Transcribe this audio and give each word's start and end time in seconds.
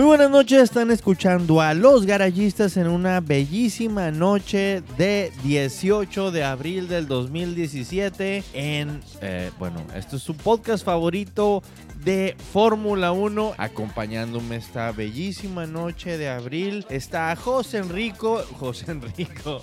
Muy 0.00 0.06
buenas 0.06 0.30
noches, 0.30 0.62
están 0.62 0.90
escuchando 0.90 1.60
a 1.60 1.74
Los 1.74 2.06
Garayistas 2.06 2.78
en 2.78 2.88
una 2.88 3.20
bellísima 3.20 4.10
noche 4.10 4.82
de 4.96 5.30
18 5.44 6.30
de 6.30 6.42
abril 6.42 6.88
del 6.88 7.06
2017 7.06 8.42
en, 8.54 9.02
eh, 9.20 9.50
bueno, 9.58 9.84
esto 9.94 10.16
es 10.16 10.22
su 10.22 10.34
podcast 10.34 10.86
favorito 10.86 11.62
de 12.02 12.34
Fórmula 12.50 13.12
1. 13.12 13.56
Acompañándome 13.58 14.56
esta 14.56 14.90
bellísima 14.92 15.66
noche 15.66 16.16
de 16.16 16.30
abril 16.30 16.86
está 16.88 17.36
José 17.36 17.76
Enrico, 17.76 18.42
José 18.58 18.92
Enrico, 18.92 19.60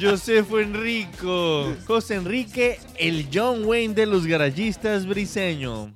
Josefo 0.00 0.58
Enrico, 0.58 1.72
José 1.86 2.16
Enrique, 2.16 2.80
el 2.98 3.28
John 3.32 3.66
Wayne 3.66 3.94
de 3.94 4.06
los 4.06 4.26
Garayistas 4.26 5.06
briseño. 5.06 5.92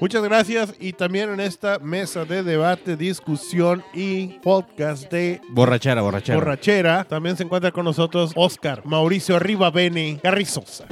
Muchas 0.00 0.22
gracias 0.22 0.74
y 0.78 0.92
también 0.92 1.30
en 1.30 1.40
esta 1.40 1.78
mesa 1.78 2.24
de 2.24 2.42
debate, 2.42 2.96
discusión 2.96 3.82
y 3.94 4.38
podcast 4.40 5.10
de 5.10 5.40
Borrachera, 5.48 6.02
borrachera. 6.02 6.38
borrachera 6.38 7.04
también 7.04 7.36
se 7.36 7.44
encuentra 7.44 7.70
con 7.72 7.84
nosotros 7.84 8.32
Oscar 8.36 8.82
Mauricio 8.84 9.36
Arriba 9.36 9.70
Bene 9.70 10.20
Carrizosa. 10.22 10.84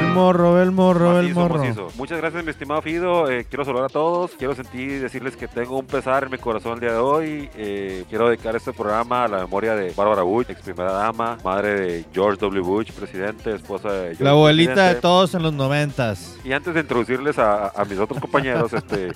El 0.00 0.14
morro, 0.14 0.60
el 0.62 0.70
morro, 0.72 1.18
el 1.18 1.22
Macizo, 1.26 1.40
morro. 1.40 1.58
macizo. 1.58 1.88
Muchas 1.96 2.18
gracias, 2.18 2.42
mi 2.44 2.50
estimado 2.50 2.82
Fido. 2.82 3.30
Eh, 3.30 3.44
quiero 3.48 3.64
saludar 3.64 3.86
a 3.86 3.88
todos. 3.88 4.32
Quiero 4.32 4.54
sentir 4.54 5.00
decirles 5.00 5.36
que 5.36 5.46
tengo 5.46 5.78
un 5.78 5.86
pesar 5.86 6.24
en 6.24 6.30
mi 6.30 6.38
corazón 6.38 6.74
el 6.74 6.80
día 6.80 6.92
de 6.92 6.98
hoy. 6.98 7.48
Eh, 7.54 8.04
quiero 8.08 8.28
dedicar 8.28 8.56
este 8.56 8.72
programa 8.72 9.24
a 9.24 9.28
la 9.28 9.38
memoria 9.38 9.74
de 9.74 9.92
Bárbara 9.92 10.22
Bush, 10.22 10.46
ex 10.48 10.62
primera 10.62 10.92
dama, 10.92 11.38
madre 11.44 11.80
de 11.80 12.04
George 12.12 12.38
W. 12.40 12.60
Bush, 12.60 12.90
presidente, 12.92 13.54
esposa 13.54 13.92
de 13.92 14.00
George 14.08 14.24
La 14.24 14.30
abuelita 14.30 14.88
de 14.88 14.94
todos 14.96 15.34
en 15.34 15.42
los 15.42 15.52
noventas. 15.52 16.36
Y 16.44 16.52
antes 16.52 16.74
de 16.74 16.80
introducirles 16.80 17.38
a, 17.38 17.68
a 17.68 17.84
mis 17.84 17.98
otros 17.98 18.20
compañeros, 18.20 18.72
este, 18.72 19.12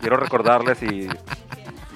quiero 0.00 0.16
recordarles 0.16 0.82
y 0.82 1.08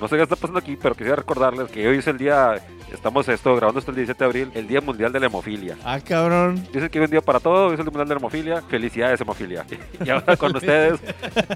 no 0.00 0.08
sé 0.08 0.16
qué 0.16 0.22
está 0.22 0.36
pasando 0.36 0.58
aquí, 0.58 0.76
pero 0.76 0.94
quisiera 0.94 1.16
recordarles 1.16 1.70
que 1.70 1.86
hoy 1.88 1.98
es 1.98 2.06
el 2.08 2.18
día, 2.18 2.54
estamos 2.92 3.28
esto 3.28 3.54
grabando 3.56 3.80
esto 3.80 3.90
el 3.90 3.96
17 3.96 4.18
de 4.18 4.24
abril, 4.24 4.50
el 4.54 4.66
Día 4.68 4.80
Mundial 4.80 5.12
de 5.12 5.20
la 5.20 5.26
Hemofilia. 5.26 5.76
Ah, 5.84 5.98
cabrón. 6.00 6.66
Dicen 6.72 6.88
que 6.88 6.98
es 6.98 7.04
un 7.04 7.10
día 7.10 7.20
para 7.20 7.40
todo, 7.40 7.72
es 7.72 7.78
el 7.78 7.84
Día 7.84 7.90
Mundial 7.90 8.08
de 8.08 8.14
la 8.14 8.18
Hemofilia. 8.20 8.62
Felicidades, 8.62 9.20
hemofilia. 9.20 9.64
Y 10.04 10.10
ahora 10.10 10.36
con 10.36 10.54
ustedes, 10.56 11.00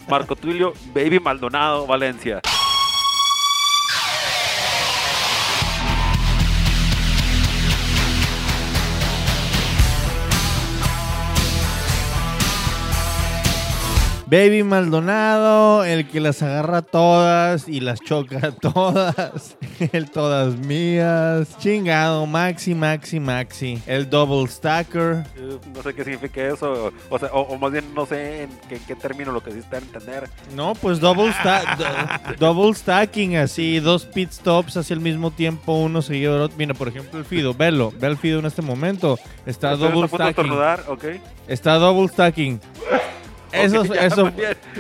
Marco 0.09 0.37
Tulio, 0.37 0.73
Baby 0.95 1.21
Maldonado, 1.21 1.87
Valencia. 1.87 2.41
Baby 14.29 14.65
Maldonado, 14.65 15.85
el 15.85 16.09
que 16.09 16.19
las 16.19 16.43
agarra 16.43 16.83
todas 16.83 17.69
y 17.69 17.79
las 17.81 18.01
choca 18.01 18.51
todas. 18.61 19.57
El 19.93 20.11
todas 20.11 20.57
mías. 20.57 21.57
Chingado, 21.59 22.27
Maxi, 22.27 22.75
Maxi, 22.75 23.21
Maxi. 23.21 23.79
El 23.87 24.09
double 24.11 24.49
stacker. 24.49 25.25
Eh, 25.37 25.59
No 25.73 25.83
sé 25.83 25.95
qué 25.95 26.03
significa 26.03 26.43
eso, 26.49 26.93
o, 27.11 27.19
sea, 27.19 27.29
o, 27.33 27.43
o 27.43 27.59
más 27.59 27.71
bien 27.71 27.85
no 27.95 28.05
sé 28.07 28.45
en 28.45 28.51
qué, 28.69 28.81
qué 28.87 28.95
término 28.97 29.31
lo 29.33 29.43
que 29.43 29.53
sí 29.53 29.59
está 29.59 29.77
a 29.77 29.81
entender. 29.81 30.29
No, 30.57 30.75
pues 30.75 30.99
double, 30.99 31.31
sta- 31.33 31.77
do- 31.77 32.35
double 32.55 32.75
stacking, 32.75 33.37
así, 33.37 33.79
dos 33.81 34.07
pit 34.07 34.31
stops 34.33 34.77
hacia 34.79 34.95
el 34.95 35.01
mismo 35.01 35.31
tiempo, 35.31 35.75
uno 35.75 36.01
seguido 36.03 36.33
del 36.33 36.43
otro. 36.45 36.57
Mira, 36.59 36.75
por 36.75 36.89
ejemplo, 36.89 37.19
el 37.19 37.25
Fido, 37.27 37.55
velo, 37.55 37.93
ve 38.01 38.09
el 38.09 38.17
Fido 38.17 38.41
en 38.41 38.47
este 38.47 38.63
momento. 38.63 39.19
Está 39.45 39.77
double 39.77 40.09
stacking. 40.09 40.53
Está 41.47 41.75
double 41.75 42.09
stacking. 42.09 42.61
Eso, 43.65 43.81
Ok, 43.81 43.95
ya, 43.95 44.05
eso, 44.07 44.31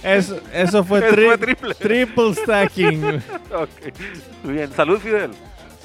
eso, 0.03 0.41
eso 0.53 0.85
fue, 0.85 0.99
Eso 1.07 1.15
tri- 1.17 1.27
fue 1.27 1.39
triple. 1.39 1.75
triple 1.75 2.35
stacking. 2.35 3.05
Ok. 3.53 3.95
Muy 4.45 4.55
bien, 4.55 4.73
salud 4.73 4.99
Fidel. 4.99 5.31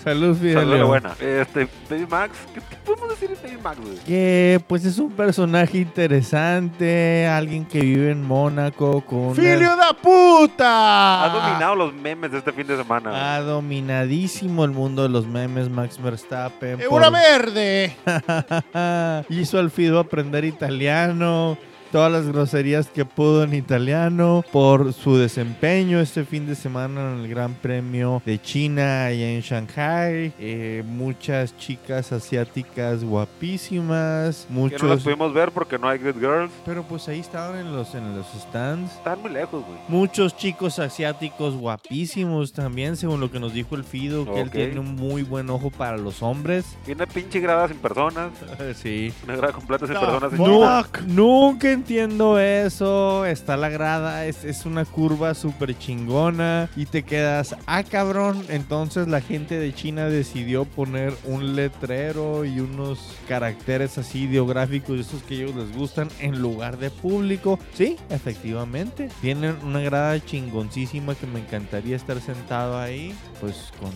Salud, 0.04 0.36
Salud 0.36 0.38
Fidelio. 0.40 0.88
buena. 0.88 1.12
Este, 1.20 1.68
Baby 1.88 2.08
Max, 2.10 2.36
¿qué, 2.56 2.60
qué 2.68 2.76
podemos 2.84 3.10
decir 3.10 3.30
de 3.30 3.36
Baby 3.36 3.60
Max, 3.64 3.80
güey? 3.80 3.98
Que 4.00 4.60
pues 4.68 4.84
es 4.84 4.98
un 4.98 5.12
personaje 5.12 5.78
interesante, 5.78 7.28
alguien 7.28 7.66
que 7.66 7.82
vive 7.82 8.10
en 8.10 8.24
Mónaco 8.24 9.02
con 9.02 9.20
una- 9.20 9.36
¡Filio 9.36 9.76
da 9.76 9.94
puta! 9.94 11.24
Ha 11.26 11.30
dominado 11.30 11.76
los 11.76 11.94
memes 11.94 12.32
de 12.32 12.40
este 12.40 12.52
fin 12.52 12.66
de 12.66 12.78
semana. 12.78 13.12
güey. 13.12 13.22
ha 13.22 13.42
dominadísimo 13.42 14.66
el 14.66 14.72
mundo 14.72 15.04
de 15.04 15.10
los 15.10 15.28
memes 15.28 15.70
Max 15.70 16.02
Verstappen. 16.02 16.82
¡Es 16.82 16.88
por- 16.88 17.00
una 17.00 17.12
verde! 17.12 17.96
Hizo 19.30 19.60
al 19.60 19.70
Fido 19.70 20.00
aprender 20.00 20.46
italiano, 20.46 21.60
todas 21.92 22.12
las 22.12 22.28
groserías 22.28 22.88
que 22.88 23.06
pudo 23.06 23.44
en 23.44 23.54
italiano, 23.54 24.44
por 24.52 24.94
su 24.94 25.18
desempeño 25.18 26.00
este 26.00 26.24
fin 26.26 26.48
de 26.48 26.56
semana 26.56 27.12
en 27.14 27.20
el 27.20 27.28
Gran 27.28 27.54
Premio 27.56 28.22
de 28.26 28.42
China 28.42 29.06
allá 29.06 29.30
en 29.32 29.42
Shanghai. 29.42 30.34
Eh, 30.40 30.84
muchas 30.86 31.56
chicas 31.58 32.12
asiáticas 32.12 33.04
guapísimas, 33.04 34.46
Que 34.48 34.54
no 34.54 34.66
las 34.66 34.72
muchos... 34.80 35.04
pudimos 35.04 35.34
ver 35.34 35.52
porque 35.52 35.78
no 35.78 35.88
hay 35.90 36.00
Good 36.00 36.20
Girls. 36.20 36.52
Pero 36.66 36.84
pues 36.84 37.08
ahí 37.08 37.20
estaban 37.20 37.58
en 37.60 37.76
los, 37.76 37.94
en 37.96 38.16
los 38.16 38.26
stands. 38.40 38.92
Están 38.94 39.22
muy 39.22 39.32
lejos, 39.32 39.64
güey. 39.66 39.78
Muchos 39.88 40.36
chicos 40.38 40.80
asiáticos 40.80 41.56
guapísimos 41.56 42.54
también, 42.54 42.96
según 42.96 43.20
lo 43.20 43.30
que 43.32 43.40
nos 43.40 43.54
dijo 43.54 43.76
el 43.76 43.84
Fido, 43.84 44.26
que 44.32 44.42
él 44.42 44.50
tiene 44.52 44.80
un 44.80 44.96
muy 44.96 45.24
buen 45.24 45.50
ojo 45.50 45.70
para 45.70 45.98
los 45.98 46.22
hombres. 46.24 46.66
Y 46.88 46.92
una 46.92 47.06
pinche 47.06 47.40
grada 47.40 47.68
sin 47.68 47.78
personas. 47.78 48.32
Sí. 48.76 49.12
Una 49.26 49.36
grada 49.36 49.54
completa 49.54 49.86
sin 49.86 49.96
No, 49.96 50.02
personas. 50.02 50.32
no. 50.34 50.48
Nu- 50.48 50.92
nunca 51.08 51.72
entiendo 51.82 52.40
eso. 52.40 53.26
Está 53.26 53.58
la 53.58 53.70
grada, 53.70 54.28
es, 54.28 54.46
es 54.46 54.68
una 54.68 54.86
curva 54.86 55.34
súper 55.34 55.76
chingona. 55.78 56.70
Y 56.76 56.86
te 56.86 57.02
quedas, 57.02 57.56
ah, 57.66 57.84
cabrón. 57.84 58.46
Entonces 58.50 59.08
la 59.08 59.20
gente 59.20 59.58
de 59.58 59.74
China 59.74 60.06
decidió 60.06 60.66
poner 60.66 61.12
un 61.24 61.56
letrero 61.56 62.46
y 62.46 62.60
unos 62.60 63.18
caracteres 63.28 63.98
así 63.98 64.26
ideográficos, 64.26 65.00
esos 65.00 65.24
que 65.24 65.34
a 65.34 65.38
ellos 65.38 65.56
les 65.56 65.76
gustan, 65.76 66.08
en 66.20 66.40
lugar 66.40 66.78
de 66.78 66.92
público. 66.92 67.58
Sí, 67.74 67.98
efectivamente. 68.10 69.10
Tienen 69.20 69.56
una 69.64 69.80
grada 69.82 70.24
chingoncísima 70.24 71.16
que 71.16 71.26
me 71.26 71.40
encantaría 71.40 71.96
estar 71.96 72.20
sentado 72.22 72.80
ahí, 72.80 73.16
pues 73.40 73.72
con 73.80 73.92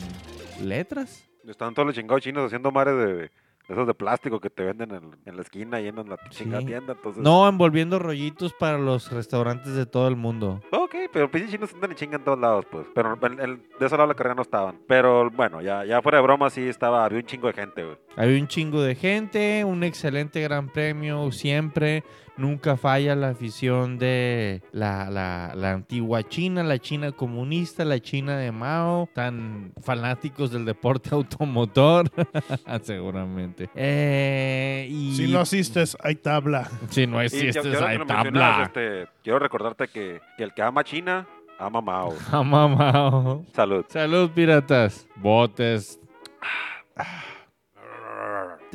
letras. 0.68 1.24
Están 1.48 1.76
todos 1.76 1.86
los 1.86 1.96
chingados 1.96 2.24
chinos 2.24 2.48
haciendo 2.48 2.72
mares 2.72 2.98
de, 2.98 3.32
esos 3.68 3.88
de 3.88 3.94
plástico 3.94 4.40
que 4.40 4.50
te 4.50 4.64
venden 4.64 4.92
en, 4.92 5.16
en 5.26 5.36
la 5.36 5.42
esquina 5.42 5.80
y 5.82 5.88
en 5.88 5.96
la 5.96 6.18
chingada 6.30 6.62
Sí. 6.62 6.68
tienda. 6.68 6.94
Entonces, 6.94 7.24
No, 7.24 7.48
envolviendo 7.48 7.98
rollitos 8.00 8.54
para 8.54 8.78
los 8.78 9.12
restaurantes 9.12 9.74
de 9.76 9.86
todo 9.86 10.08
el 10.08 10.16
mundo. 10.16 10.62
Ok, 10.72 10.96
pero 11.12 11.30
pinches 11.32 11.52
chinos 11.52 11.74
andan 11.74 11.92
y 11.92 11.96
chingan 11.96 12.22
en 12.22 12.26
todos 12.26 12.40
lados, 12.40 12.66
pues. 12.72 12.86
Pero 12.94 13.16
de 13.16 13.58
ese 13.80 13.96
lado 13.96 14.04
de 14.04 14.08
la 14.08 14.14
carrera 14.16 14.36
no 14.36 14.42
estaban. 14.44 14.80
Pero 14.88 15.30
bueno, 15.32 15.62
ya, 15.62 15.84
ya 15.86 16.02
fuera 16.02 16.20
de 16.20 16.24
broma, 16.24 16.50
sí 16.50 16.68
estaba, 16.68 17.06
había 17.06 17.20
un 17.20 17.26
chingo 17.26 17.48
de 17.48 17.54
gente, 17.54 17.84
güey. 17.84 17.98
Había 18.18 18.40
un 18.40 18.48
chingo 18.48 18.82
de 18.82 18.96
gente, 18.96 19.64
un 19.66 19.84
excelente 19.84 20.42
gran 20.42 20.70
premio 20.70 21.32
siempre. 21.32 22.04
Nunca 22.38 22.76
falla 22.76 23.16
la 23.16 23.30
afición 23.30 23.98
de 23.98 24.62
la, 24.74 25.10
la- 25.10 25.54
la 25.56 25.72
antigua 25.72 26.22
China, 26.24 26.64
la 26.64 26.80
China 26.80 27.14
comunista, 27.14 27.86
la 27.86 28.00
China 28.02 28.36
de 28.38 28.52
Mao, 28.52 29.08
tan 29.14 29.72
fanáticos 29.82 30.52
del 30.52 30.66
deporte 30.66 31.10
automotor, 31.14 32.10
seguramente. 32.84 33.70
Eh, 33.74 34.88
y 34.92 35.16
Si 35.16 35.32
no 35.32 35.40
asistes, 35.40 35.96
hay 36.02 36.16
tabla. 36.16 36.70
si 36.90 37.08
no 37.08 37.24
Y 37.24 37.28
ahora 37.58 37.88
hay 37.90 38.06
tabla. 38.06 38.64
este, 38.66 39.08
quiero 39.24 39.40
recordarte 39.40 39.88
que, 39.88 40.20
que 40.38 40.44
el 40.44 40.54
que 40.54 40.62
ama 40.62 40.84
China, 40.84 41.26
ama 41.58 41.80
Mao. 41.80 42.14
Ama 42.34 42.68
Mao. 42.68 43.46
Salud. 43.54 43.86
Salud, 43.88 44.30
piratas. 44.32 45.08
Botes. 45.16 46.02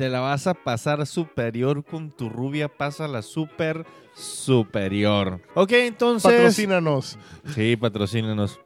Te 0.01 0.09
la 0.09 0.19
vas 0.19 0.47
a 0.47 0.55
pasar 0.55 1.05
superior 1.05 1.85
con 1.85 2.09
tu 2.09 2.27
rubia, 2.27 2.67
pasa 2.67 3.07
la 3.07 3.21
super 3.21 3.85
superior. 4.15 5.39
Ok, 5.53 5.73
entonces. 5.73 6.31
Patrocínanos. 6.31 7.19
Sí, 7.53 7.75
patrocínenos. 7.75 8.59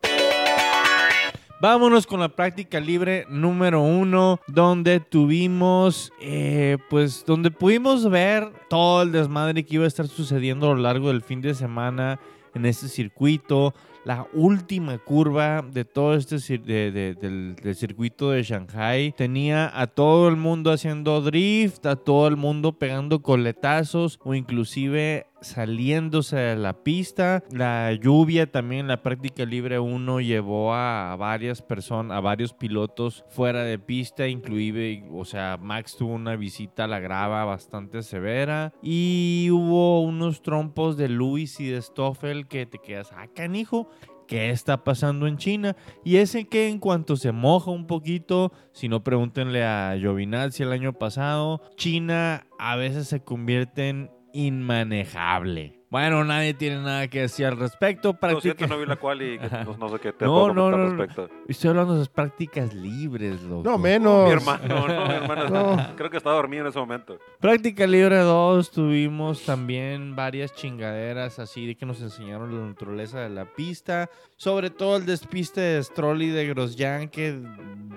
Vámonos 1.60 2.08
con 2.08 2.22
la 2.22 2.30
práctica 2.30 2.80
libre 2.80 3.26
número 3.28 3.82
uno, 3.82 4.40
donde 4.48 5.02
tuvimos, 5.02 6.14
eh, 6.22 6.78
pues, 6.90 7.26
donde 7.26 7.52
pudimos 7.52 8.10
ver 8.10 8.50
todo 8.70 9.02
el 9.02 9.12
desmadre 9.12 9.66
que 9.66 9.76
iba 9.76 9.84
a 9.84 9.90
estar 9.90 10.08
sucediendo 10.08 10.72
a 10.72 10.76
lo 10.76 10.82
largo 10.84 11.10
del 11.10 11.22
fin 11.22 11.42
de 11.42 11.54
semana 11.54 12.18
en 12.56 12.66
este 12.66 12.88
circuito. 12.88 13.74
La 14.06 14.28
última 14.34 14.98
curva 15.00 15.64
de 15.64 15.84
todo 15.84 16.14
este 16.14 16.38
de- 16.60 16.92
de- 16.92 17.16
del 17.16 17.76
circuito 17.76 18.30
de 18.32 18.44
Shanghai 18.44 19.12
tenía 19.18 19.72
a 19.80 19.88
todo 19.88 20.28
el 20.30 20.36
mundo 20.36 20.72
haciendo 20.72 21.22
drift, 21.22 21.86
a 21.88 21.96
todo 21.96 22.28
el 22.28 22.38
mundo 22.38 22.74
pegando 22.74 23.22
coletazos 23.24 24.20
o 24.24 24.36
inclusive 24.36 25.26
saliéndose 25.46 26.36
de 26.36 26.56
la 26.56 26.74
pista. 26.84 27.44
La 27.52 27.94
lluvia 27.94 28.52
también 28.52 28.88
la 28.88 29.02
práctica 29.02 29.46
libre 29.46 29.80
1 29.80 30.22
llevó 30.22 30.74
a 30.74 31.16
varias 31.18 31.62
personas, 31.62 32.18
a 32.18 32.22
varios 32.22 32.54
pilotos 32.54 33.24
fuera 33.30 33.64
de 33.64 33.80
pista, 33.80 34.28
inclusive, 34.28 35.08
o 35.12 35.26
sea, 35.26 35.58
Max 35.62 35.96
tuvo 35.98 36.14
una 36.14 36.36
visita 36.36 36.86
a 36.86 36.88
la 36.88 37.00
grava 37.00 37.46
bastante 37.46 38.04
severa 38.04 38.74
y 38.82 39.50
hubo 39.52 40.02
unos 40.02 40.42
trompos 40.42 40.98
de 40.98 41.10
Luis 41.10 41.60
y 41.60 41.68
de 41.68 41.82
Stoffel 41.82 42.48
que 42.48 42.66
te 42.66 42.80
quedas, 42.80 43.12
ah, 43.16 43.28
canijo. 43.34 43.90
¿Qué 44.28 44.50
está 44.50 44.84
pasando 44.84 45.28
en 45.28 45.38
China? 45.38 45.76
Y 46.04 46.18
ese 46.18 46.48
que 46.48 46.68
en 46.70 46.80
cuanto 46.80 47.16
se 47.16 47.32
moja 47.32 47.70
un 47.70 47.86
poquito, 47.86 48.52
si 48.72 48.90
no 48.90 49.04
pregúntenle 49.04 49.64
a 49.64 49.96
Giovinazzi 50.00 50.64
el 50.64 50.72
año 50.72 50.94
pasado, 50.94 51.62
China 51.76 52.48
a 52.58 52.76
veces 52.76 53.08
se 53.08 53.20
convierte 53.20 53.90
en 53.90 54.10
inmanejable. 54.36 55.80
Bueno, 55.90 56.26
nadie 56.26 56.54
tiene 56.54 56.78
nada 56.82 57.08
que 57.08 57.22
decir 57.22 57.46
al 57.46 57.58
respecto. 57.58 58.18
Lo 58.22 58.42
siento, 58.42 58.58
Practica... 58.58 58.68
no 58.68 58.78
vi 58.78 58.86
la 58.86 58.96
cual 58.98 59.22
y 59.22 59.40
que 59.40 59.48
no, 59.50 59.78
no 59.78 59.88
sé 59.90 60.00
qué 60.00 60.12
te 60.12 60.26
No, 60.26 60.34
puedo 60.34 60.54
no, 60.54 60.70
no, 60.70 60.76
al 60.76 60.82
no. 60.82 60.96
respecto. 61.04 61.30
Estoy 61.48 61.70
hablando 61.70 61.94
de 61.94 62.00
las 62.00 62.10
prácticas 62.10 62.74
libres, 62.74 63.42
loco. 63.44 63.64
No, 63.64 63.78
menos. 63.78 64.26
Mi 64.28 64.34
hermano, 64.34 64.68
no, 64.68 65.08
mi 65.08 65.14
hermano. 65.14 65.46
No. 65.78 65.96
Creo 65.96 66.10
que 66.10 66.18
estaba 66.18 66.36
dormido 66.36 66.64
en 66.64 66.70
ese 66.70 66.80
momento. 66.80 67.18
Práctica 67.40 67.88
Libre 67.88 68.18
2 68.18 68.72
tuvimos 68.72 69.46
también 69.46 70.16
varias 70.18 70.54
chingaderas 70.54 71.40
así 71.40 71.66
de 71.68 71.76
que 71.76 71.86
nos 71.86 72.02
enseñaron 72.02 72.54
la 72.60 72.68
naturaleza 72.68 73.22
de 73.22 73.30
la 73.30 73.46
pista. 73.46 74.10
Sobre 74.36 74.72
todo 74.72 74.98
el 74.98 75.06
despiste 75.06 75.62
de 75.62 75.84
Stroll 75.84 76.24
y 76.24 76.30
de 76.30 76.48
Grosjean 76.48 77.08
que 77.08 77.40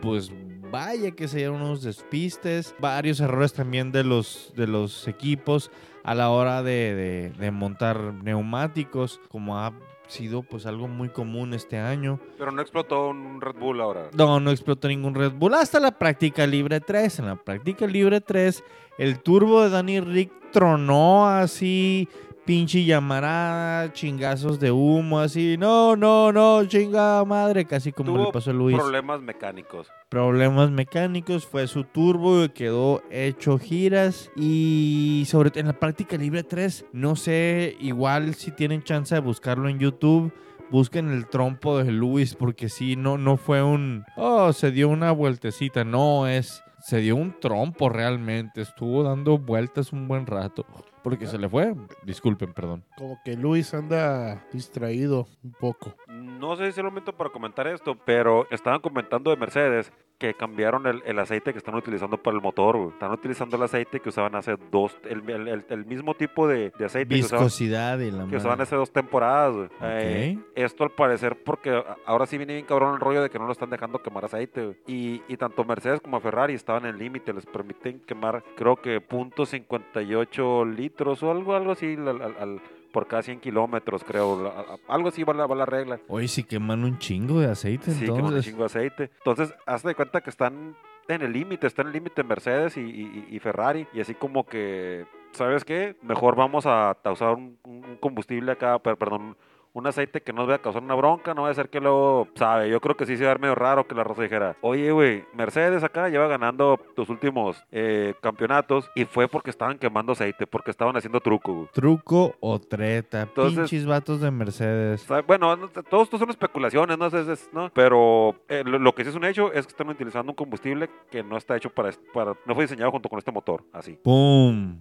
pues 0.00 0.30
vaya 0.70 1.10
que 1.12 1.26
se 1.26 1.38
dieron 1.38 1.62
unos 1.62 1.82
despistes. 1.82 2.76
Varios 2.78 3.18
errores 3.18 3.54
también 3.54 3.90
de 3.90 4.04
los, 4.04 4.52
de 4.54 4.68
los 4.68 5.08
equipos 5.08 5.70
a 6.10 6.14
la 6.14 6.30
hora 6.30 6.62
de, 6.62 6.94
de- 6.94 7.30
de 7.38 7.50
montar 7.50 7.98
neumáticos 8.24 9.20
como 9.28 9.58
ha 9.58 9.72
sido 10.06 10.42
pues 10.42 10.64
algo 10.64 10.88
muy 10.88 11.10
común 11.10 11.52
este 11.52 11.78
año. 11.78 12.18
Pero 12.38 12.50
no 12.50 12.62
explotó 12.62 13.10
un 13.10 13.40
Red 13.42 13.56
Bull 13.56 13.80
ahora. 13.80 14.08
No, 14.14 14.40
no 14.40 14.50
explotó 14.50 14.88
ningún 14.88 15.14
Red 15.14 15.32
Bull 15.32 15.52
hasta 15.54 15.78
la 15.80 15.90
práctica 15.90 16.46
libre 16.46 16.80
3. 16.80 17.18
En 17.18 17.26
la 17.26 17.36
práctica 17.36 17.86
libre 17.86 18.20
3, 18.22 18.64
el 18.96 19.18
turbo 19.20 19.62
de 19.62 19.68
Danny 19.68 20.00
Rick 20.00 20.32
tronó 20.50 21.28
así, 21.28 22.08
pinche 22.48 22.82
llamarada, 22.82 23.92
chingazos 23.92 24.58
de 24.58 24.72
humo, 24.72 25.20
así. 25.20 25.58
No, 25.58 25.96
no, 25.96 26.32
no, 26.32 26.64
chingada 26.64 27.22
madre, 27.26 27.66
casi 27.66 27.92
como 27.92 28.14
Tuvo 28.14 28.24
le 28.24 28.32
pasó 28.32 28.52
a 28.52 28.54
Luis. 28.54 28.74
Problemas 28.74 29.20
mecánicos. 29.20 29.88
Problemas 30.08 30.70
mecánicos, 30.70 31.46
fue 31.46 31.66
su 31.66 31.84
turbo 31.84 32.42
y 32.42 32.48
quedó 32.48 33.02
hecho 33.10 33.58
giras. 33.58 34.30
Y 34.34 35.24
sobre 35.26 35.60
en 35.60 35.66
la 35.66 35.74
práctica 35.74 36.16
libre 36.16 36.42
3, 36.42 36.86
no 36.94 37.16
sé, 37.16 37.76
igual 37.80 38.34
si 38.34 38.50
tienen 38.50 38.82
chance 38.82 39.14
de 39.14 39.20
buscarlo 39.20 39.68
en 39.68 39.78
YouTube. 39.78 40.32
Busquen 40.70 41.10
el 41.10 41.26
trompo 41.26 41.76
de 41.76 41.92
Luis 41.92 42.34
porque 42.34 42.70
sí, 42.70 42.96
no, 42.96 43.18
no 43.18 43.36
fue 43.36 43.62
un... 43.62 44.04
Oh, 44.16 44.54
se 44.54 44.70
dio 44.70 44.88
una 44.88 45.12
vueltecita. 45.12 45.84
No, 45.84 46.26
es... 46.26 46.62
Se 46.80 47.00
dio 47.00 47.16
un 47.16 47.38
trompo 47.38 47.90
realmente. 47.90 48.62
Estuvo 48.62 49.02
dando 49.02 49.36
vueltas 49.36 49.92
un 49.92 50.08
buen 50.08 50.24
rato. 50.24 50.64
Porque 51.02 51.26
se 51.26 51.38
le 51.38 51.48
fue. 51.48 51.74
Disculpen, 52.04 52.52
perdón. 52.52 52.84
Como 52.96 53.18
que 53.24 53.36
Luis 53.36 53.74
anda 53.74 54.44
distraído 54.52 55.28
un 55.42 55.52
poco. 55.52 55.94
No 56.18 56.56
sé 56.56 56.64
si 56.64 56.68
es 56.70 56.78
el 56.78 56.84
momento 56.84 57.12
para 57.12 57.30
comentar 57.30 57.66
esto, 57.66 57.96
pero 58.04 58.46
estaban 58.50 58.80
comentando 58.80 59.30
de 59.30 59.36
Mercedes 59.36 59.92
que 60.18 60.34
cambiaron 60.34 60.84
el, 60.88 61.00
el 61.06 61.16
aceite 61.20 61.52
que 61.52 61.58
están 61.58 61.76
utilizando 61.76 62.16
para 62.18 62.36
el 62.36 62.42
motor. 62.42 62.76
güey. 62.76 62.88
Están 62.90 63.12
utilizando 63.12 63.56
el 63.56 63.62
aceite 63.62 64.00
que 64.00 64.08
usaban 64.08 64.34
hace 64.34 64.56
dos, 64.72 64.96
el, 65.04 65.28
el- 65.30 65.46
el- 65.46 65.64
el 65.68 65.86
mismo 65.86 66.14
tipo 66.14 66.48
de, 66.48 66.72
de 66.76 66.84
aceite 66.86 67.14
que 67.14 67.20
usaban, 67.20 67.44
Viscosidad 67.44 67.98
y 68.00 68.10
la 68.10 68.26
que 68.26 68.36
usaban 68.36 68.60
hace 68.60 68.74
dos 68.74 68.90
temporadas. 68.92 69.54
güey. 69.54 69.68
Eh, 69.80 70.38
esto 70.56 70.82
al 70.82 70.90
parecer 70.90 71.36
porque 71.44 71.80
ahora 72.04 72.26
sí 72.26 72.36
viene 72.36 72.54
bien 72.54 72.66
cabrón 72.66 72.94
el 72.94 73.00
rollo 73.00 73.22
de 73.22 73.30
que 73.30 73.38
no 73.38 73.46
lo 73.46 73.52
están 73.52 73.70
dejando 73.70 74.02
quemar 74.02 74.24
aceite. 74.24 74.64
güey. 74.64 74.76
Y, 74.88 75.22
y 75.28 75.36
tanto 75.36 75.64
Mercedes 75.64 76.00
como 76.00 76.18
Ferrari 76.20 76.54
estaban 76.54 76.86
en 76.86 76.98
límite, 76.98 77.32
les 77.32 77.46
permiten 77.46 78.00
quemar 78.00 78.42
creo 78.56 78.74
que 78.76 79.00
.58 79.00 80.74
litros 80.74 81.22
o 81.22 81.30
algo, 81.30 81.54
algo 81.54 81.72
así 81.72 81.94
al- 81.96 82.08
al- 82.22 82.36
al- 82.40 82.60
por 82.92 83.06
cada 83.06 83.22
100 83.22 83.40
kilómetros, 83.40 84.04
creo. 84.04 84.42
La- 84.42 84.64
Algo 84.88 85.08
así 85.08 85.22
va 85.24 85.34
la, 85.34 85.46
va 85.46 85.54
la 85.54 85.66
regla. 85.66 86.00
Oye, 86.08 86.28
si 86.28 86.44
queman 86.44 86.84
un 86.84 86.98
chingo 86.98 87.40
de 87.40 87.50
aceite, 87.50 87.90
Sí, 87.92 88.04
que 88.06 88.10
un 88.10 88.18
entonces. 88.18 88.44
chingo 88.44 88.58
de 88.60 88.66
aceite. 88.66 89.10
Entonces, 89.18 89.54
hazte 89.66 89.88
de 89.88 89.94
cuenta 89.94 90.20
que 90.20 90.30
están 90.30 90.76
en 91.08 91.22
el 91.22 91.32
límite, 91.32 91.66
están 91.66 91.86
en 91.86 91.88
el 91.88 91.92
límite 91.94 92.22
Mercedes 92.24 92.76
y, 92.76 92.80
y- 92.80 93.26
y 93.30 93.38
Ferrari. 93.38 93.86
Y 93.92 94.00
así 94.00 94.14
como 94.14 94.44
que, 94.46 95.06
¿sabes 95.32 95.64
qué? 95.64 95.96
Mejor 96.02 96.36
vamos 96.36 96.66
a 96.66 96.96
usar 97.10 97.34
un, 97.34 97.58
un 97.64 97.96
combustible 98.00 98.52
acá, 98.52 98.78
per- 98.78 98.96
perdón, 98.96 99.36
un 99.72 99.86
aceite 99.86 100.22
que 100.22 100.32
no 100.32 100.38
nos 100.38 100.48
vaya 100.48 100.56
a 100.56 100.62
causar 100.62 100.82
una 100.82 100.94
bronca, 100.94 101.34
no 101.34 101.42
va 101.42 101.50
a 101.50 101.54
ser 101.54 101.68
que 101.68 101.80
luego, 101.80 102.26
sabe, 102.34 102.68
yo 102.68 102.80
creo 102.80 102.96
que 102.96 103.06
sí 103.06 103.16
se 103.16 103.24
va 103.24 103.30
a 103.30 103.34
ver 103.34 103.40
medio 103.40 103.54
raro 103.54 103.86
que 103.86 103.94
la 103.94 104.02
Rosa 104.02 104.22
dijera, 104.22 104.56
oye, 104.60 104.90
güey, 104.90 105.24
Mercedes 105.34 105.84
acá 105.84 106.08
lleva 106.08 106.26
ganando 106.26 106.80
los 106.96 107.08
últimos 107.08 107.62
eh, 107.70 108.14
campeonatos 108.20 108.90
y 108.96 109.04
fue 109.04 109.28
porque 109.28 109.50
estaban 109.50 109.78
quemando 109.78 110.12
aceite, 110.12 110.46
porque 110.46 110.70
estaban 110.72 110.96
haciendo 110.96 111.20
truco, 111.20 111.52
güey. 111.54 111.68
Truco 111.72 112.34
o 112.40 112.58
treta. 112.58 113.22
Entonces- 113.22 113.70
Pinches 113.70 113.86
vatos 113.86 114.20
de 114.20 114.30
Mercedes. 114.30 115.06
Bueno, 115.26 115.54
no, 115.56 115.68
todo 115.68 116.02
esto 116.02 116.18
son 116.18 116.30
especulaciones, 116.30 116.98
¿no? 116.98 117.06
Es- 117.06 117.14
es- 117.14 117.50
¿no? 117.52 117.70
Pero 117.72 118.34
eh, 118.48 118.62
lo, 118.66 118.78
lo 118.78 118.94
que 118.94 119.04
sí 119.04 119.10
es 119.10 119.16
un 119.16 119.24
hecho 119.24 119.52
es 119.52 119.66
que 119.66 119.70
están 119.72 119.88
utilizando 119.88 120.32
un 120.32 120.36
combustible 120.36 120.90
que 121.10 121.22
no 121.22 121.36
está 121.36 121.56
hecho 121.56 121.70
para, 121.70 121.90
para 122.12 122.34
no 122.46 122.54
fue 122.54 122.64
diseñado 122.64 122.90
junto 122.90 123.08
con 123.08 123.18
este 123.18 123.30
motor, 123.30 123.62
así. 123.72 123.98
¡Pum! 124.02 124.78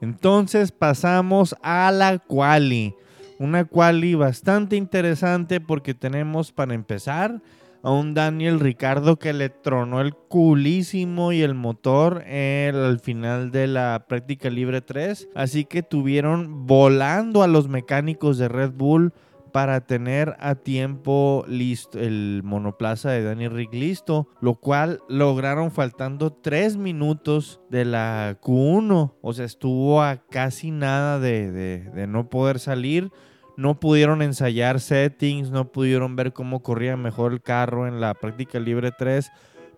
Entonces 0.00 0.70
pasamos 0.72 1.56
a 1.62 1.90
la 1.92 2.18
quali. 2.18 2.94
Una 3.38 3.64
quali 3.64 4.14
bastante 4.14 4.76
interesante 4.76 5.60
porque 5.60 5.94
tenemos 5.94 6.50
para 6.52 6.74
empezar 6.74 7.40
a 7.84 7.92
un 7.92 8.12
Daniel 8.12 8.58
Ricardo 8.58 9.20
que 9.20 9.32
le 9.32 9.48
tronó 9.48 10.00
el 10.00 10.12
culísimo 10.12 11.30
y 11.32 11.42
el 11.42 11.54
motor 11.54 12.24
el- 12.26 12.74
al 12.74 12.98
final 12.98 13.52
de 13.52 13.68
la 13.68 14.06
práctica 14.08 14.50
libre 14.50 14.80
3. 14.80 15.28
Así 15.36 15.64
que 15.64 15.84
tuvieron 15.84 16.66
volando 16.66 17.44
a 17.44 17.46
los 17.46 17.68
mecánicos 17.68 18.38
de 18.38 18.48
Red 18.48 18.72
Bull 18.72 19.12
para 19.52 19.86
tener 19.86 20.36
a 20.40 20.56
tiempo 20.56 21.44
listo 21.48 21.98
el 21.98 22.42
monoplaza 22.44 23.10
de 23.10 23.22
Danny 23.22 23.48
Rick 23.48 23.72
listo, 23.72 24.28
lo 24.40 24.56
cual 24.56 25.00
lograron 25.08 25.70
faltando 25.70 26.32
3 26.32 26.76
minutos 26.76 27.60
de 27.70 27.84
la 27.84 28.38
Q1, 28.42 29.14
o 29.22 29.32
sea, 29.32 29.46
estuvo 29.46 30.02
a 30.02 30.16
casi 30.28 30.70
nada 30.72 31.18
de 31.20 32.06
no 32.08 32.28
poder 32.28 32.58
salir. 32.58 33.10
No 33.58 33.80
pudieron 33.80 34.22
ensayar 34.22 34.78
settings, 34.78 35.50
no 35.50 35.72
pudieron 35.72 36.14
ver 36.14 36.32
cómo 36.32 36.62
corría 36.62 36.96
mejor 36.96 37.32
el 37.32 37.42
carro 37.42 37.88
en 37.88 38.00
la 38.00 38.14
práctica 38.14 38.60
libre 38.60 38.92
3 38.96 39.30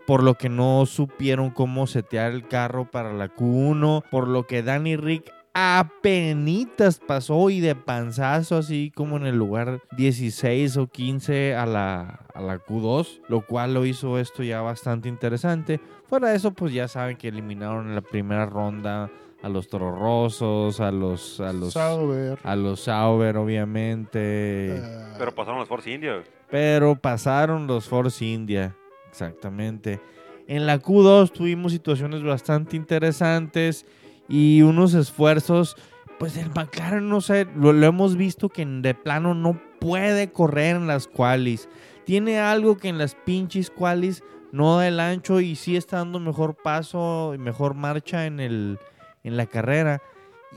por 0.06 0.22
lo 0.22 0.34
que 0.34 0.48
no 0.48 0.86
supieron 0.86 1.50
cómo 1.50 1.86
setear 1.86 2.32
el 2.32 2.46
carro 2.46 2.90
para 2.90 3.12
la 3.12 3.32
Q1, 3.32 4.02
por 4.10 4.28
lo 4.28 4.46
que 4.46 4.62
Danny 4.62 4.96
Rick 4.96 5.32
apenitas 5.54 6.98
pasó 6.98 7.48
y 7.48 7.60
de 7.60 7.74
panzazo 7.74 8.58
así 8.58 8.92
como 8.94 9.16
en 9.16 9.26
el 9.26 9.36
lugar 9.36 9.80
16 9.96 10.76
o 10.76 10.86
15 10.88 11.54
a 11.54 11.64
la, 11.64 12.26
a 12.34 12.40
la 12.40 12.58
Q2, 12.58 13.20
lo 13.28 13.46
cual 13.46 13.74
lo 13.74 13.86
hizo 13.86 14.18
esto 14.18 14.42
ya 14.42 14.60
bastante 14.60 15.08
interesante. 15.08 15.80
Fuera 16.04 16.30
de 16.30 16.36
eso, 16.36 16.52
pues 16.52 16.72
ya 16.72 16.88
saben 16.88 17.16
que 17.16 17.28
eliminaron 17.28 17.88
en 17.88 17.94
la 17.94 18.00
primera 18.00 18.46
ronda 18.46 19.10
a 19.42 19.48
los 19.48 19.68
Tororosos, 19.68 20.80
a 20.80 20.90
los 20.90 21.40
a 21.40 21.52
los 21.52 21.72
Sauber. 21.72 22.38
a 22.42 22.56
los 22.56 22.80
Sauber 22.80 23.36
obviamente. 23.36 24.78
ah, 24.82 25.14
Pero 25.18 25.34
pasaron 25.34 25.60
los 25.60 25.68
Force 25.68 25.90
India. 25.90 26.22
Pero 26.50 26.96
pasaron 26.96 27.66
los 27.66 27.88
Force 27.88 28.24
India, 28.24 28.76
exactamente. 29.08 30.00
En 30.46 30.66
la 30.66 30.80
Q2 30.80 31.30
tuvimos 31.32 31.72
situaciones 31.72 32.22
bastante 32.22 32.76
interesantes 32.76 33.86
y 34.28 34.62
unos 34.62 34.94
esfuerzos. 34.94 35.76
Pues 36.18 36.36
el 36.36 36.50
McLaren, 36.50 37.08
no 37.08 37.22
sé, 37.22 37.46
lo, 37.56 37.72
lo 37.72 37.86
hemos 37.86 38.16
visto 38.16 38.50
que 38.50 38.66
de 38.66 38.94
plano 38.94 39.34
no 39.34 39.58
puede 39.80 40.30
correr 40.32 40.76
en 40.76 40.86
las 40.86 41.06
qualis. 41.06 41.68
Tiene 42.04 42.40
algo 42.40 42.76
que 42.76 42.88
en 42.88 42.98
las 42.98 43.14
pinches 43.14 43.70
qualis 43.70 44.22
no 44.52 44.76
da 44.76 44.88
el 44.88 45.00
ancho 45.00 45.40
y 45.40 45.54
sí 45.56 45.76
está 45.76 45.98
dando 45.98 46.20
mejor 46.20 46.56
paso 46.56 47.32
y 47.34 47.38
mejor 47.38 47.74
marcha 47.74 48.26
en, 48.26 48.40
el, 48.40 48.78
en 49.24 49.36
la 49.36 49.46
carrera. 49.46 50.00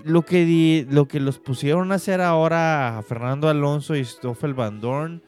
Lo 0.03 0.24
que, 0.24 0.43
di- 0.46 0.86
lo 0.89 1.08
que 1.08 1.20
los 1.20 1.39
pusieron 1.39 1.91
a 1.91 1.96
hacer 1.96 2.20
ahora 2.22 2.98
a 2.98 3.01
Fernando 3.03 3.48
Alonso 3.50 3.96
y 3.96 4.03
Stoffel 4.03 4.53
Van 4.53 4.82
Dorn 4.82 5.22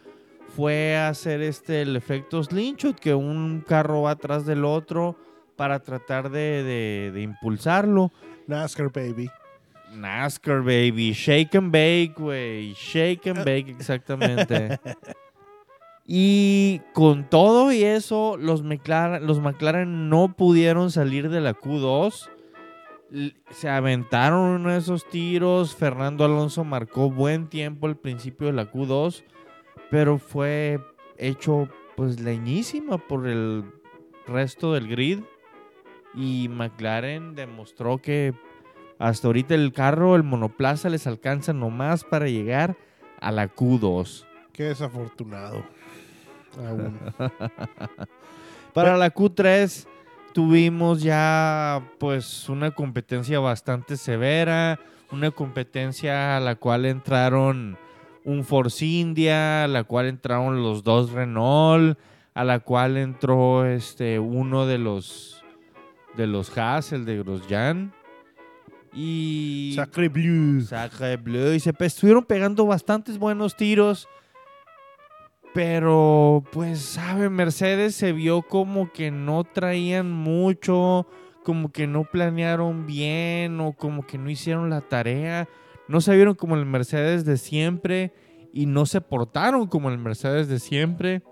fue 0.55 0.95
hacer 0.97 1.41
este 1.41 1.81
el 1.81 1.95
efecto 1.95 2.41
slingshot, 2.43 2.99
que 2.99 3.13
un 3.13 3.63
carro 3.67 4.03
va 4.03 4.11
atrás 4.11 4.45
del 4.45 4.65
otro 4.65 5.15
para 5.55 5.79
tratar 5.81 6.29
de, 6.31 6.63
de- 6.63 7.11
de 7.13 7.21
impulsarlo. 7.21 8.11
NASCAR 8.47 8.91
Baby. 8.91 9.29
NASCAR, 9.93 10.61
baby. 10.63 11.13
Shake 11.13 11.55
and 11.55 11.71
bake, 11.71 12.15
güey. 12.17 12.73
Shake 12.73 13.27
and 13.29 13.45
bake, 13.45 13.69
exactamente. 13.69 14.77
y 16.07 16.81
con 16.93 17.29
todo 17.29 17.71
y 17.71 17.83
eso, 17.83 18.35
los 18.37 18.61
McLaren, 18.63 19.25
los 19.25 19.39
McLaren 19.39 20.09
no 20.09 20.33
pudieron 20.35 20.91
salir 20.91 21.29
de 21.29 21.39
la 21.41 21.53
Q2. 21.53 22.29
Se 23.51 23.69
aventaron 23.69 24.39
uno 24.39 24.71
de 24.71 24.77
esos 24.77 25.07
tiros. 25.09 25.75
Fernando 25.75 26.25
Alonso 26.25 26.63
marcó 26.63 27.09
buen 27.09 27.47
tiempo 27.47 27.87
al 27.87 27.97
principio 27.97 28.47
de 28.47 28.53
la 28.53 28.71
Q2. 28.71 29.23
Pero 29.89 30.17
fue 30.17 30.79
hecho 31.17 31.69
pues 31.95 32.19
leñísima 32.19 32.97
por 32.97 33.27
el 33.27 33.63
resto 34.27 34.73
del 34.73 34.87
grid. 34.87 35.19
Y 36.13 36.47
McLaren 36.49 37.35
demostró 37.35 37.97
que 37.97 38.33
hasta 38.99 39.27
ahorita 39.27 39.55
el 39.55 39.73
carro, 39.73 40.15
el 40.15 40.23
monoplaza, 40.23 40.89
les 40.89 41.07
alcanza 41.07 41.53
nomás 41.53 42.03
para 42.03 42.27
llegar 42.27 42.77
a 43.19 43.31
la 43.31 43.53
Q2. 43.53 44.25
Qué 44.53 44.63
desafortunado. 44.63 45.63
Aún. 46.57 46.97
Para 48.73 48.97
la 48.97 49.13
Q3 49.13 49.87
tuvimos 50.35 51.01
ya 51.01 51.81
pues 51.97 52.49
una 52.49 52.71
competencia 52.71 53.39
bastante 53.39 53.95
severa, 53.95 54.77
una 55.09 55.31
competencia 55.31 56.35
a 56.35 56.41
la 56.41 56.55
cual 56.55 56.85
entraron 56.85 57.77
un 58.25 58.43
Force 58.43 58.85
India, 58.85 59.63
a 59.63 59.67
la 59.69 59.85
cual 59.85 60.07
entraron 60.07 60.61
los 60.61 60.83
dos 60.83 61.11
Renault, 61.13 61.97
a 62.33 62.43
la 62.43 62.59
cual 62.59 62.97
entró 62.97 63.65
este 63.65 64.19
uno 64.19 64.65
de 64.65 64.77
los 64.77 65.41
de 66.17 66.27
los 66.27 66.57
Haas, 66.57 66.91
el 66.91 67.05
de 67.05 67.19
Grosjean. 67.19 67.93
Y 68.93 69.71
Sacre 69.75 70.09
Bleu. 70.09 70.61
Sacre 70.61 71.15
Bleu. 71.15 71.53
Y 71.53 71.61
se 71.61 71.71
pe- 71.71 71.85
estuvieron 71.85 72.25
pegando 72.25 72.65
bastantes 72.65 73.17
buenos 73.17 73.55
tiros. 73.55 74.07
Pero, 75.55 76.43
pues, 76.51 76.81
sabe, 76.81 77.29
Mercedes 77.29 77.95
se 77.95 78.11
vio 78.11 78.41
como 78.41 78.91
que 78.91 79.09
no 79.09 79.45
traían 79.45 80.11
mucho, 80.11 81.07
como 81.45 81.71
que 81.71 81.87
no 81.87 82.03
planearon 82.03 82.85
bien 82.85 83.61
o 83.61 83.71
como 83.71 84.05
que 84.05 84.17
no 84.17 84.29
hicieron 84.29 84.69
la 84.69 84.81
tarea. 84.81 85.47
No 85.87 86.01
se 86.01 86.13
vieron 86.13 86.35
como 86.35 86.55
el 86.57 86.65
Mercedes 86.65 87.23
de 87.23 87.37
siempre 87.37 88.13
y 88.51 88.65
no 88.65 88.85
se 88.85 88.99
portaron 88.99 89.67
como 89.67 89.89
el 89.89 89.97
Mercedes 89.97 90.49
de 90.49 90.59
siempre. 90.59 91.23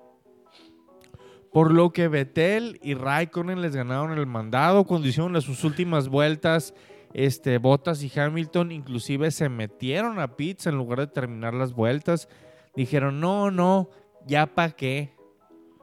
Por 1.51 1.73
lo 1.73 1.91
que 1.91 2.07
Vettel 2.07 2.79
y 2.81 2.93
Raikkonen 2.93 3.61
les 3.61 3.75
ganaron 3.75 4.17
el 4.17 4.25
mandado 4.25 4.85
cuando 4.85 5.05
hicieron 5.09 5.33
las- 5.33 5.43
sus 5.43 5.65
últimas 5.65 6.07
vueltas 6.07 6.73
este, 7.13 7.57
Bottas 7.57 8.01
y 8.03 8.19
Hamilton 8.19 8.71
inclusive 8.71 9.31
se 9.31 9.49
metieron 9.49 10.17
a 10.19 10.37
pits 10.37 10.65
en 10.65 10.77
lugar 10.77 10.99
de 10.99 11.07
terminar 11.07 11.53
las 11.53 11.73
vueltas. 11.73 12.29
Dijeron, 12.75 13.19
no, 13.19 13.51
no, 13.51 13.89
ya 14.25 14.45
pa' 14.47 14.71
qué. 14.71 15.15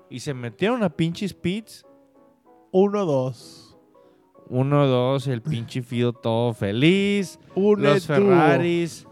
Y 0.08 0.20
se 0.20 0.34
metieron 0.34 0.82
a 0.82 0.90
pinches 0.90 1.34
pits. 1.34 1.84
Uno, 2.72 3.04
dos. 3.04 3.76
Uno, 4.48 4.86
dos, 4.86 5.28
el 5.28 5.42
pinche 5.42 5.82
Fido 5.82 6.12
todo 6.12 6.52
feliz. 6.52 7.38
Un 7.54 7.82
Los. 7.82 8.06
Ferraris 8.06 9.06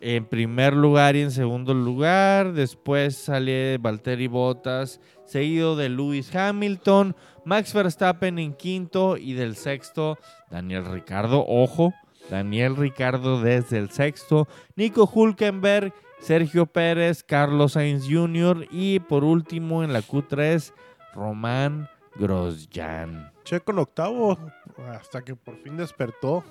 en 0.00 0.24
primer 0.24 0.74
lugar 0.74 1.16
y 1.16 1.22
en 1.22 1.30
segundo 1.30 1.74
lugar. 1.74 2.52
Después 2.52 3.16
sale 3.16 3.78
Valtteri 3.78 4.26
Bottas, 4.26 5.00
seguido 5.24 5.76
de 5.76 5.88
Lewis 5.88 6.34
Hamilton. 6.34 7.16
Max 7.44 7.72
Verstappen 7.72 8.38
en 8.38 8.54
quinto 8.54 9.16
y 9.16 9.34
del 9.34 9.56
sexto, 9.56 10.18
Daniel 10.50 10.84
Ricardo. 10.84 11.44
Ojo, 11.46 11.94
Daniel 12.30 12.76
Ricardo 12.76 13.40
desde 13.40 13.78
el 13.78 13.90
sexto. 13.90 14.48
Nico 14.74 15.10
Hulkenberg, 15.12 15.92
Sergio 16.18 16.66
Pérez, 16.66 17.22
Carlos 17.22 17.72
Sainz 17.72 18.06
Jr. 18.08 18.66
y 18.70 19.00
por 19.00 19.22
último 19.24 19.84
en 19.84 19.92
la 19.92 20.00
Q3, 20.02 20.72
Román 21.14 21.88
Grosjean. 22.16 23.30
Checo 23.44 23.72
en 23.72 23.78
octavo. 23.78 24.38
Hasta 24.90 25.22
que 25.22 25.36
por 25.36 25.56
fin 25.62 25.76
despertó. 25.76 26.42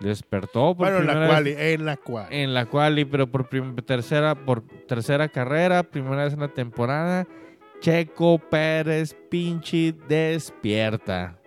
Despertó 0.00 0.74
por 0.74 0.90
Bueno, 0.90 0.98
en 1.00 1.06
la 1.06 1.14
vez- 1.14 1.28
quali. 1.30 1.54
En 1.58 1.84
la 1.84 1.96
quali. 1.96 2.36
en 2.36 2.54
la 2.54 2.66
cual, 2.66 3.06
pero 3.10 3.26
por 3.30 3.48
tercera, 3.84 4.34
por 4.34 4.62
tercera 4.88 5.28
carrera, 5.28 5.82
primera 5.82 6.24
vez 6.24 6.32
en 6.34 6.40
la 6.40 6.48
temporada, 6.48 7.26
Checo 7.80 8.38
Pérez 8.38 9.14
pinche 9.28 9.92
despierta. 10.08 11.38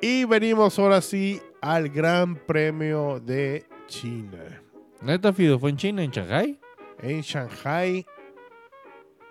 Y 0.00 0.24
venimos 0.24 0.78
ahora 0.78 1.00
sí 1.00 1.40
al 1.60 1.88
Gran 1.88 2.34
Premio 2.34 3.20
de 3.20 3.64
China. 3.86 4.62
Neta, 5.00 5.32
Fido, 5.32 5.58
fue 5.58 5.70
en 5.70 5.76
China, 5.76 6.02
en 6.02 6.10
Shanghai. 6.10 6.58
En 7.00 7.20
Shanghai. 7.20 8.06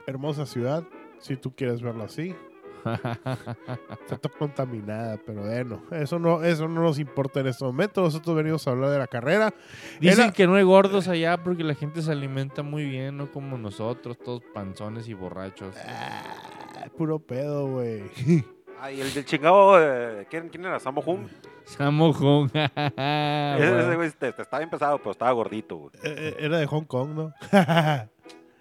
Hermosa 0.06 0.46
ciudad, 0.46 0.84
si 1.20 1.38
tú 1.38 1.56
quieres 1.56 1.82
verlo 1.82 2.04
así. 2.04 2.36
Está 2.86 4.18
todo 4.18 4.34
contaminada, 4.38 5.20
pero 5.26 5.44
bueno, 5.44 5.84
eso 5.92 6.18
no, 6.18 6.44
eso 6.44 6.68
no 6.68 6.82
nos 6.82 7.00
importa 7.00 7.40
en 7.40 7.48
este 7.48 7.64
momento. 7.64 8.02
Nosotros 8.02 8.36
venimos 8.36 8.68
a 8.68 8.72
hablar 8.72 8.90
de 8.90 9.00
la 9.00 9.08
carrera. 9.08 9.54
Dicen 10.00 10.32
que 10.32 10.48
no 10.48 10.56
hay 10.56 10.64
gordos 10.64 11.08
allá 11.08 11.42
porque 11.44 11.64
la 11.64 11.76
gente 11.76 12.02
se 12.02 12.12
alimenta 12.12 12.64
muy 12.64 12.86
bien, 12.86 13.18
no 13.18 13.32
como 13.32 13.58
nosotros, 13.58 14.18
todos 14.18 14.42
panzones 14.54 15.08
y 15.08 15.14
borrachos. 15.14 15.76
Ah, 15.86 16.88
puro 16.98 17.20
pedo, 17.20 17.68
güey. 17.68 18.04
Ay, 18.84 19.00
el 19.00 19.14
del 19.14 19.26
chingado, 19.26 19.76
eh, 19.80 20.26
¿quién, 20.30 20.50
quién 20.50 20.66
era? 20.66 20.80
¿Sammo 20.80 21.02
Hung? 21.06 21.28
Samo 21.66 22.10
Hung. 22.10 22.50
Ese, 22.56 23.80
ese 23.80 23.96
güey 23.96 24.08
este, 24.08 24.30
este, 24.30 24.42
estaba 24.42 24.60
bien 24.60 24.72
pesado, 24.72 24.98
pero 24.98 25.12
estaba 25.12 25.32
gordito, 25.34 25.76
güey. 25.78 25.92
Eh, 26.04 26.16
eh, 26.18 26.36
Era 26.40 26.58
de 26.58 26.66
Hong 26.66 26.86
Kong, 26.86 27.12
¿no? 27.14 27.34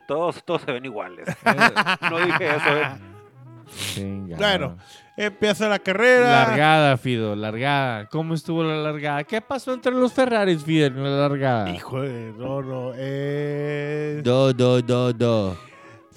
Todos, 0.06 0.42
todos 0.44 0.62
se 0.62 0.72
ven 0.72 0.84
iguales. 0.84 1.26
No 2.10 2.18
dije 2.18 2.48
eso, 2.48 2.76
eh. 2.76 2.90
Chinga. 3.94 4.36
Bueno, 4.36 4.76
Empieza 5.16 5.68
la 5.68 5.78
carrera. 5.78 6.46
Largada, 6.48 6.96
Fido, 6.96 7.36
largada. 7.36 8.06
¿Cómo 8.06 8.34
estuvo 8.34 8.64
la 8.64 8.76
largada? 8.76 9.22
¿Qué 9.24 9.40
pasó 9.40 9.72
entre 9.72 9.92
los 9.92 10.12
Ferraris, 10.12 10.64
Fido, 10.64 10.86
en 10.88 11.02
la 11.04 11.10
largada? 11.28 11.70
Híjole, 11.70 12.32
no, 12.36 12.60
no. 12.62 12.92
eh, 12.96 14.20
Do, 14.24 14.52
do, 14.52 14.82
do, 14.82 15.12
do. 15.12 15.56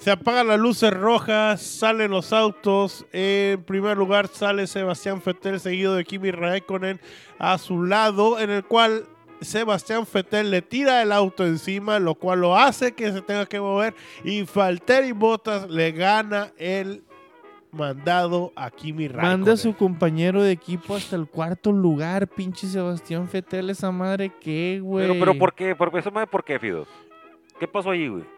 Se 0.04 0.10
apagan 0.10 0.48
las 0.48 0.60
luces 0.60 0.92
rojas, 0.92 1.62
salen 1.62 2.10
los 2.10 2.34
autos. 2.34 3.06
En 3.10 3.62
primer 3.62 3.96
lugar 3.96 4.28
sale 4.28 4.66
Sebastián 4.66 5.22
Fettel, 5.22 5.60
seguido 5.60 5.94
de 5.94 6.04
Kimi 6.04 6.30
Raikkonen 6.30 7.00
a 7.38 7.56
su 7.56 7.84
lado, 7.84 8.38
en 8.38 8.50
el 8.50 8.64
cual 8.64 9.06
Sebastián 9.40 10.04
Fettel 10.04 10.50
le 10.50 10.60
tira 10.60 11.00
el 11.00 11.10
auto 11.10 11.46
encima, 11.46 11.98
lo 12.00 12.16
cual 12.16 12.42
lo 12.42 12.54
hace 12.54 12.92
que 12.92 13.12
se 13.12 13.22
tenga 13.22 13.46
que 13.46 13.58
mover. 13.58 13.94
Y 14.24 14.42
Valtteri 14.42 15.12
Bottas 15.12 15.70
le 15.70 15.92
gana 15.92 16.52
el 16.58 17.02
mandado 17.72 18.52
a 18.56 18.70
Kimi 18.70 19.08
Raikkonen. 19.08 19.38
Manda 19.40 19.52
a 19.54 19.56
su 19.56 19.74
compañero 19.74 20.42
de 20.42 20.52
equipo 20.52 20.96
hasta 20.96 21.16
el 21.16 21.26
cuarto 21.28 21.72
lugar, 21.72 22.28
pinche 22.28 22.66
Sebastián 22.66 23.26
Fetel, 23.26 23.70
esa 23.70 23.90
madre 23.90 24.30
qué, 24.38 24.80
güey. 24.82 25.08
Pero, 25.08 25.18
pero 25.18 25.38
¿por 25.38 25.54
qué? 25.54 25.74
¿Por, 25.74 25.98
eso, 25.98 26.10
madre, 26.10 26.26
¿por 26.26 26.44
qué, 26.44 26.58
Fido? 26.58 26.86
¿Qué 27.58 27.66
pasó 27.66 27.92
ahí, 27.92 28.06
güey? 28.06 28.34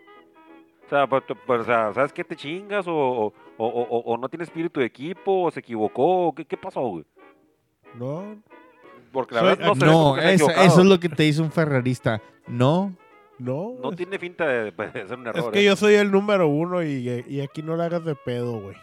O 0.86 0.88
sea, 0.88 1.06
por- 1.08 1.24
por- 1.24 1.60
o 1.60 1.64
sea, 1.64 1.92
¿sabes 1.94 2.12
qué 2.12 2.22
te 2.24 2.36
chingas? 2.36 2.86
¿O, 2.86 2.94
o, 2.94 3.32
o- 3.58 3.66
o- 3.66 4.00
o 4.12 4.16
no 4.16 4.28
tiene 4.28 4.44
espíritu 4.44 4.80
de 4.80 4.86
equipo? 4.86 5.42
¿O 5.42 5.50
se 5.50 5.60
equivocó? 5.60 6.32
¿Qué, 6.36 6.44
qué 6.44 6.56
pasó, 6.56 6.80
güey? 6.82 7.04
No, 7.94 8.36
Porque 9.12 9.34
la 9.34 9.40
Soy- 9.40 9.48
verdad 9.50 9.66
no 9.66 9.74
se 9.74 9.86
No, 9.86 10.16
eso, 10.18 10.50
es 10.50 10.76
lo 10.86 11.00
que 11.00 11.08
te 11.08 11.22
dice 11.24 11.42
un 11.42 11.50
ferrarista. 11.50 12.20
No, 12.46 12.94
no. 13.38 13.74
No 13.82 13.90
es- 13.90 13.96
tiene 13.96 14.18
finta 14.18 14.46
de, 14.46 14.70
de 14.70 15.06
ser 15.08 15.18
un 15.18 15.26
error. 15.26 15.44
Es 15.46 15.50
que 15.50 15.60
¿eh? 15.60 15.64
yo 15.64 15.74
soy 15.76 15.94
el 15.94 16.10
número 16.12 16.46
uno 16.48 16.82
y, 16.82 17.24
y 17.26 17.40
aquí 17.40 17.62
no 17.62 17.76
le 17.76 17.84
hagas 17.84 18.04
de 18.04 18.14
pedo, 18.14 18.60
güey. 18.60 18.76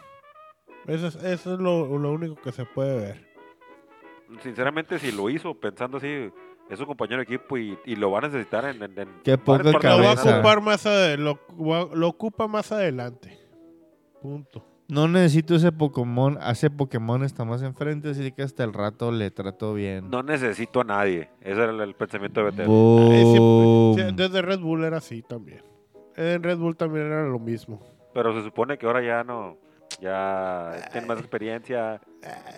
Eso 0.88 1.08
es, 1.08 1.16
eso 1.16 1.54
es 1.54 1.60
lo, 1.60 1.98
lo 1.98 2.12
único 2.12 2.36
que 2.42 2.52
se 2.52 2.66
puede 2.66 2.98
ver. 3.00 3.28
Sinceramente, 4.42 5.00
si 5.00 5.12
lo 5.12 5.30
hizo 5.30 5.54
pensando 5.54 5.98
así, 5.98 6.30
es 6.70 6.80
su 6.80 6.86
compañero 6.86 7.18
de 7.18 7.24
equipo 7.24 7.58
y, 7.58 7.78
y 7.86 7.96
lo 7.96 8.10
va 8.12 8.20
a 8.20 8.22
necesitar 8.22 8.66
en... 8.66 8.82
en, 8.82 8.98
en 9.00 9.08
Qué 9.24 9.38
partes 9.38 9.74
Lo 9.74 9.80
va 9.80 10.12
a 10.12 10.14
ocupar 10.14 10.62
más 10.62 10.86
ade- 10.86 11.18
lo, 11.18 11.40
lo 11.94 12.08
ocupa 12.08 12.48
más 12.48 12.72
adelante. 12.72 13.38
Punto. 14.22 14.66
no 14.88 15.08
necesito 15.08 15.56
ese 15.56 15.72
Pokémon. 15.72 16.38
Hace 16.42 16.70
Pokémon 16.70 17.24
está 17.24 17.44
más 17.46 17.62
enfrente, 17.62 18.10
así 18.12 18.32
que 18.32 18.44
hasta 18.44 18.64
el 18.64 18.74
rato 18.74 19.12
le 19.12 19.30
trato 19.32 19.74
bien. 19.74 20.10
No 20.10 20.24
necesito 20.24 20.82
a 20.82 20.84
nadie. 20.86 21.30
Ese 21.42 21.62
era 21.62 21.72
el, 21.72 21.82
el 21.82 21.94
pensamiento 21.96 22.40
de 22.40 22.52
Betel. 22.52 22.68
Boom. 22.68 23.96
desde 24.16 24.42
Red 24.42 24.60
Bull 24.60 24.84
era 24.84 24.98
así 24.98 25.22
también. 25.22 25.62
En 26.16 26.42
Red 26.44 26.58
Bull 26.58 26.76
también 26.78 27.08
era 27.08 27.24
lo 27.28 27.40
mismo. 27.40 27.82
Pero 28.14 28.34
se 28.34 28.44
supone 28.44 28.78
que 28.78 28.86
ahora 28.86 29.02
ya 29.04 29.24
no... 29.24 29.58
Ya 30.00 30.90
tiene 30.92 31.08
más 31.08 31.20
experiencia. 31.20 32.02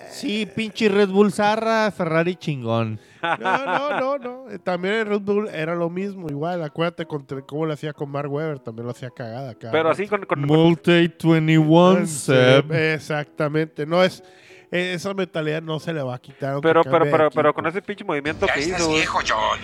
Sí, 0.10 0.46
pinche 0.46 0.89
Red 0.89 1.10
Bull 1.10 1.32
Zarra, 1.32 1.92
Ferrari 1.92 2.36
chingón. 2.36 3.00
No, 3.22 3.65
no, 3.65 4.00
no, 4.00 4.18
no. 4.18 4.50
Eh, 4.51 4.60
También 4.60 4.96
en 4.96 5.08
Red 5.08 5.22
Bull 5.22 5.48
era 5.50 5.75
lo 5.75 5.89
mismo. 5.89 6.27
Igual, 6.30 6.63
acuérdate 6.63 7.06
contra, 7.06 7.42
cómo 7.42 7.65
lo 7.65 7.74
hacía 7.74 7.94
con 7.94 8.10
Mark 8.10 8.32
Webber. 8.32 8.60
También 8.60 8.86
lo 8.86 8.92
hacía 8.92 9.10
cagada. 9.10 9.56
cada 9.56 9.72
Pero 9.72 9.89
así 9.89 10.08
con... 10.08 10.24
con- 10.25 10.42
Multi 10.42 10.92
21 10.92 12.06
Seb. 12.08 12.72
Exactamente. 12.72 13.86
No 13.86 14.04
es. 14.04 14.24
eh, 14.72 14.94
esa 14.94 15.13
mentalidad 15.13 15.62
no 15.62 15.80
se 15.80 15.94
le 15.94 16.01
va 16.04 16.15
a 16.15 16.20
quitar. 16.20 16.60
Pero, 16.62 16.84
pero, 16.84 17.06
pero, 17.10 17.30
pero 17.32 17.54
con 17.54 17.65
ese 17.65 17.82
pinche 17.82 18.04
movimiento 18.04 18.46
Ya 18.48 18.54
que 18.54 18.60
estás 18.62 18.80
hizo, 18.80 18.88
güey, 18.89 19.00
viejo, 19.00 19.20
John. 19.27 19.60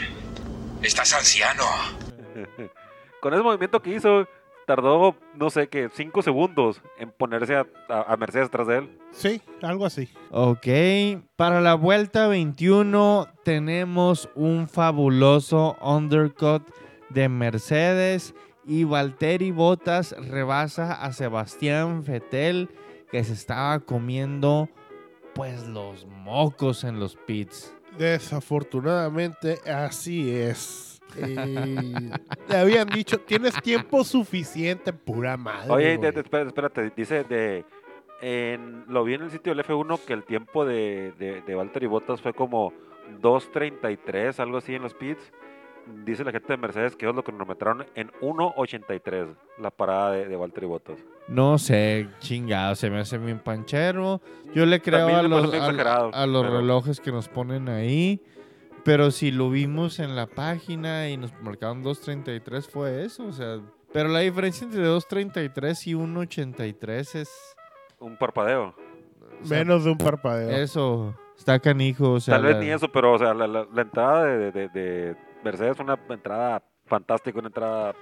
Estás 0.82 1.14
anciano. 1.14 1.64
con 3.22 3.34
ese 3.34 3.44
movimiento 3.44 3.80
que 3.82 3.92
hizo, 3.92 4.28
tardó, 4.68 5.16
no 5.36 5.50
sé 5.50 5.68
qué, 5.68 5.90
cinco 5.94 6.22
segundos 6.22 6.82
en 6.98 7.12
ponerse 7.12 7.56
a, 7.56 7.66
a- 7.90 8.14
a 8.14 8.18
Mercedes 8.18 8.50
tras 8.50 8.68
de 8.68 8.78
él. 8.80 9.00
Sí, 9.12 9.42
algo 9.62 9.86
así. 9.86 10.10
Ok, 10.32 10.68
para 11.36 11.60
la 11.62 11.74
vuelta 11.76 12.28
21 12.28 13.28
tenemos 13.44 14.30
un 14.36 14.68
fabuloso 14.68 15.78
undercut 15.82 16.64
de 17.10 17.28
Mercedes 17.30 18.34
y 18.66 18.84
Valtteri 18.86 19.52
Bottas 19.52 20.16
rebasa 20.30 20.94
a 20.94 21.12
Sebastián 21.14 22.04
Vettel 22.04 22.70
que 23.12 23.24
se 23.24 23.34
estaba 23.34 23.80
comiendo 23.80 24.70
pues 25.36 25.66
los 25.68 26.06
mocos 26.06 26.84
en 26.84 27.00
los 27.00 27.16
pits. 27.16 27.74
Desafortunadamente, 27.98 29.60
así 29.70 30.30
es. 30.32 30.91
Eh, 31.18 32.12
le 32.50 32.58
habían 32.58 32.88
dicho, 32.88 33.20
tienes 33.20 33.54
tiempo 33.62 34.04
suficiente, 34.04 34.92
pura 34.94 35.38
madre. 35.38 35.72
Oye, 35.72 35.98
güey. 35.98 35.98
de- 35.98 36.12
de- 36.12 36.22
espérate, 36.22 36.48
espérate, 36.48 36.94
dice 36.96 37.24
de... 37.24 37.66
En, 38.24 38.86
lo 38.88 39.04
vi 39.04 39.16
en 39.16 39.24
el 39.24 39.32
sitio 39.32 39.54
del 39.56 39.66
F1 39.66 40.00
que 40.06 40.14
el 40.14 40.24
tiempo 40.24 40.64
de, 40.64 41.12
de, 41.18 41.42
de 41.42 41.56
Valtteri 41.56 41.88
Bottas 41.88 42.22
fue 42.22 42.34
como 42.34 42.72
2.33, 43.20 44.40
algo 44.40 44.58
así 44.58 44.76
en 44.76 44.84
los 44.84 44.94
pits. 44.94 45.32
Dice 46.06 46.24
la 46.24 46.32
gente 46.32 46.54
de 46.54 46.58
Mercedes 46.58 46.96
que 46.96 47.06
ellos 47.06 47.16
lo 47.16 47.24
cronometraron 47.24 47.88
en 47.96 48.12
1.83 48.22 49.36
la 49.58 49.72
parada 49.72 50.12
de, 50.12 50.28
de 50.28 50.36
Valtteri 50.36 50.68
Bottas. 50.68 51.00
No 51.28 51.58
sé, 51.58 52.08
chingado, 52.20 52.76
se 52.76 52.92
me 52.92 53.00
hace 53.00 53.18
bien 53.18 53.40
panchero. 53.40 54.22
Yo 54.54 54.68
le 54.68 54.80
creo 54.82 55.08
a 55.18 55.24
los, 55.24 55.52
a- 55.52 56.28
los 56.28 56.44
pero- 56.46 56.58
relojes 56.60 57.00
que 57.00 57.12
nos 57.12 57.28
ponen 57.28 57.70
ahí. 57.70 58.22
Pero 58.84 59.12
si 59.12 59.32
lo 59.32 59.50
vimos 59.50 60.00
en 60.00 60.16
la 60.16 60.26
página 60.28 61.08
y 61.10 61.18
nos 61.18 61.32
marcaron 61.42 61.84
2.33 61.84 62.68
fue 62.70 63.04
eso, 63.06 63.26
o 63.26 63.32
sea... 63.34 63.60
Pero 63.94 64.08
la 64.10 64.20
diferencia 64.20 64.66
entre 64.66 64.84
2.33 64.88 65.88
y 65.88 65.94
1.83 65.94 67.16
es... 67.16 67.30
Un 68.00 68.18
parpadeo. 68.18 68.74
o 69.42 69.46
sea, 69.46 69.58
Menos 69.60 69.84
de 69.84 69.92
un 69.92 69.98
parpadeo. 69.98 70.50
Eso, 70.50 71.16
está 71.38 71.60
canijo, 71.60 72.14
o 72.14 72.20
sea... 72.20 72.36
Tal 72.36 72.44
vez 72.46 72.56
la- 72.56 72.62
ni 72.62 72.70
eso, 72.72 72.90
pero 72.92 73.14
o 73.14 73.20
sea, 73.20 73.34
la, 73.34 73.46
la- 73.48 73.68
la 73.72 73.82
entrada 73.82 74.24
de, 74.26 74.52
de- 74.52 74.70
de 74.70 75.16
Mercedes 75.44 75.76
fue 75.76 75.84
una 75.86 76.00
entrada 76.10 76.64
fantástica, 76.86 77.38
una 77.38 77.50
entrada 77.50 77.94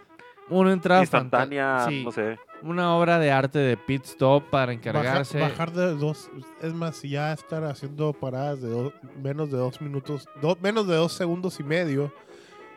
Una 0.50 0.72
entrada 0.74 1.02
instantánea, 1.02 1.80
fanta- 1.80 1.90
sí, 1.90 2.04
no 2.06 2.12
sé. 2.12 2.38
Una 2.62 2.96
obra 2.96 3.20
de 3.20 3.32
arte 3.32 3.60
de 3.60 3.78
pit 3.78 4.04
stop 4.06 4.44
para 4.50 4.68
Baja- 4.68 4.74
encargarse... 4.74 5.40
bajar 5.40 5.72
de 5.72 5.96
dos. 5.96 6.30
Es 6.62 6.74
más, 6.74 6.98
si 6.98 7.10
ya 7.10 7.32
estar 7.34 7.64
haciendo 7.64 8.12
paradas 8.14 8.62
de 8.62 8.70
dos- 8.70 8.94
menos 9.22 9.50
de 9.52 9.58
dos 9.58 9.82
minutos, 9.82 10.28
do- 10.42 10.58
menos 10.62 10.88
de 10.88 10.96
dos 10.96 11.14
segundos 11.14 11.60
y 11.60 11.64
medio, 11.64 12.12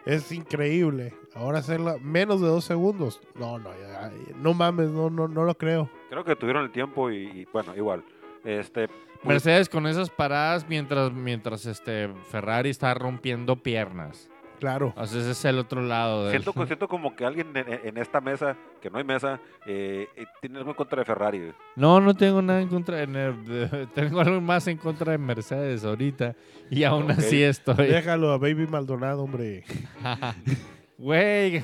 es 0.07 0.31
increíble. 0.33 1.15
Ahora 1.35 1.59
hacerla 1.59 1.97
menos 2.01 2.41
de 2.41 2.47
dos 2.49 2.65
segundos. 2.65 3.21
No, 3.35 3.59
no, 3.59 3.71
ya- 3.81 4.13
no 4.37 4.55
mames, 4.55 4.91
no, 4.91 5.11
no, 5.11 5.27
no 5.29 5.45
lo 5.45 5.55
creo. 5.57 5.91
Creo 6.11 6.25
que 6.25 6.37
tuvieron 6.37 6.65
el 6.65 6.71
tiempo 6.73 7.11
y, 7.11 7.17
y, 7.41 7.45
bueno, 7.53 7.75
igual. 7.75 8.05
Este, 8.45 8.89
pues, 8.89 9.25
Mercedes 9.25 9.69
con 9.69 9.87
esas 9.87 10.11
paradas 10.11 10.69
mientras, 10.69 11.13
mientras 11.13 11.65
este 11.67 12.09
Ferrari 12.31 12.71
está 12.71 12.93
rompiendo 12.95 13.57
piernas. 13.57 14.29
Claro. 14.63 14.95
O 14.97 15.05
sea, 15.09 15.21
ese 15.21 15.33
es 15.33 15.45
el 15.45 15.59
otro 15.59 15.83
lado. 15.83 16.27
del- 16.29 16.41
siento, 16.41 16.67
siento 16.67 16.87
como 16.87 17.17
que 17.17 17.25
alguien 17.25 17.49
en, 17.57 17.67
en 17.85 17.99
esta 17.99 18.21
mesa, 18.21 18.57
que 18.81 18.89
no 18.91 18.99
hay 18.99 19.03
mesa, 19.05 19.41
eh, 19.67 20.07
eh, 20.17 20.25
tiene 20.41 20.59
algo 20.59 20.71
en 20.71 20.77
contra 20.77 21.01
de 21.01 21.05
Ferrari. 21.05 21.53
No, 21.75 22.01
no 22.01 22.15
tengo 22.15 22.41
nada 22.41 22.61
en 22.63 22.69
contra 22.69 22.99
de... 23.05 23.07
de- 23.33 23.87
Tengo 23.95 24.21
algo 24.21 24.41
más 24.41 24.69
en 24.69 24.77
contra 24.77 25.11
de 25.11 25.19
Mercedes 25.19 25.85
ahorita. 25.85 26.37
Y 26.71 26.85
aún 26.85 27.11
así 27.11 27.43
estoy... 27.43 27.89
Déjalo 27.89 28.31
a 28.31 28.39
Baby 28.39 28.69
Maldonado, 28.69 29.25
hombre. 29.25 29.65
Güey, 30.99 31.59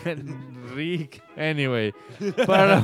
Rick. 0.74 1.22
Anyway. 1.36 1.92
Para, 2.46 2.82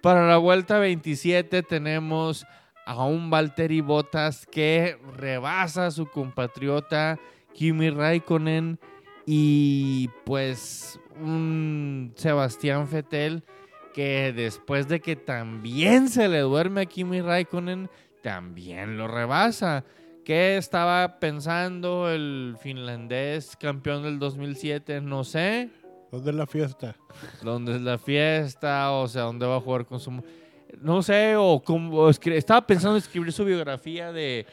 para 0.00 0.26
la 0.26 0.38
vuelta 0.38 0.80
27 0.80 1.62
tenemos 1.62 2.44
a 2.84 3.04
un 3.04 3.30
Valtteri 3.30 3.80
Bottas 3.80 4.44
que 4.50 4.98
rebasa 5.16 5.86
a 5.86 5.90
su 5.92 6.06
compatriota 6.06 7.20
Kimi 7.54 7.90
Raikkonen 7.90 8.78
y 9.26 10.08
pues 10.24 10.98
un 11.20 12.12
Sebastián 12.16 12.88
Vettel 12.90 13.44
que 13.94 14.32
después 14.32 14.88
de 14.88 15.00
que 15.00 15.16
también 15.16 16.08
se 16.08 16.28
le 16.28 16.40
duerme 16.40 16.82
a 16.82 16.86
Kimi 16.86 17.20
Raikkonen, 17.20 17.90
también 18.22 18.96
lo 18.96 19.06
rebasa. 19.08 19.84
¿Qué 20.24 20.56
estaba 20.56 21.18
pensando 21.18 22.08
el 22.10 22.56
finlandés 22.60 23.56
campeón 23.56 24.02
del 24.04 24.18
2007? 24.18 25.00
No 25.00 25.24
sé. 25.24 25.68
¿Dónde 26.10 26.30
es 26.30 26.36
la 26.36 26.46
fiesta? 26.46 26.96
¿Dónde 27.42 27.74
es 27.76 27.80
la 27.82 27.98
fiesta? 27.98 28.92
O 28.92 29.08
sea, 29.08 29.22
¿dónde 29.22 29.46
va 29.46 29.56
a 29.56 29.60
jugar 29.60 29.84
con 29.84 29.98
su... 30.00 30.22
No 30.80 31.02
sé, 31.02 31.34
o, 31.36 31.60
cómo- 31.62 31.98
o 31.98 32.08
escri- 32.10 32.34
estaba 32.36 32.66
pensando 32.66 32.96
en 32.96 33.02
escribir 33.02 33.32
su 33.32 33.44
biografía 33.44 34.10
de 34.12 34.46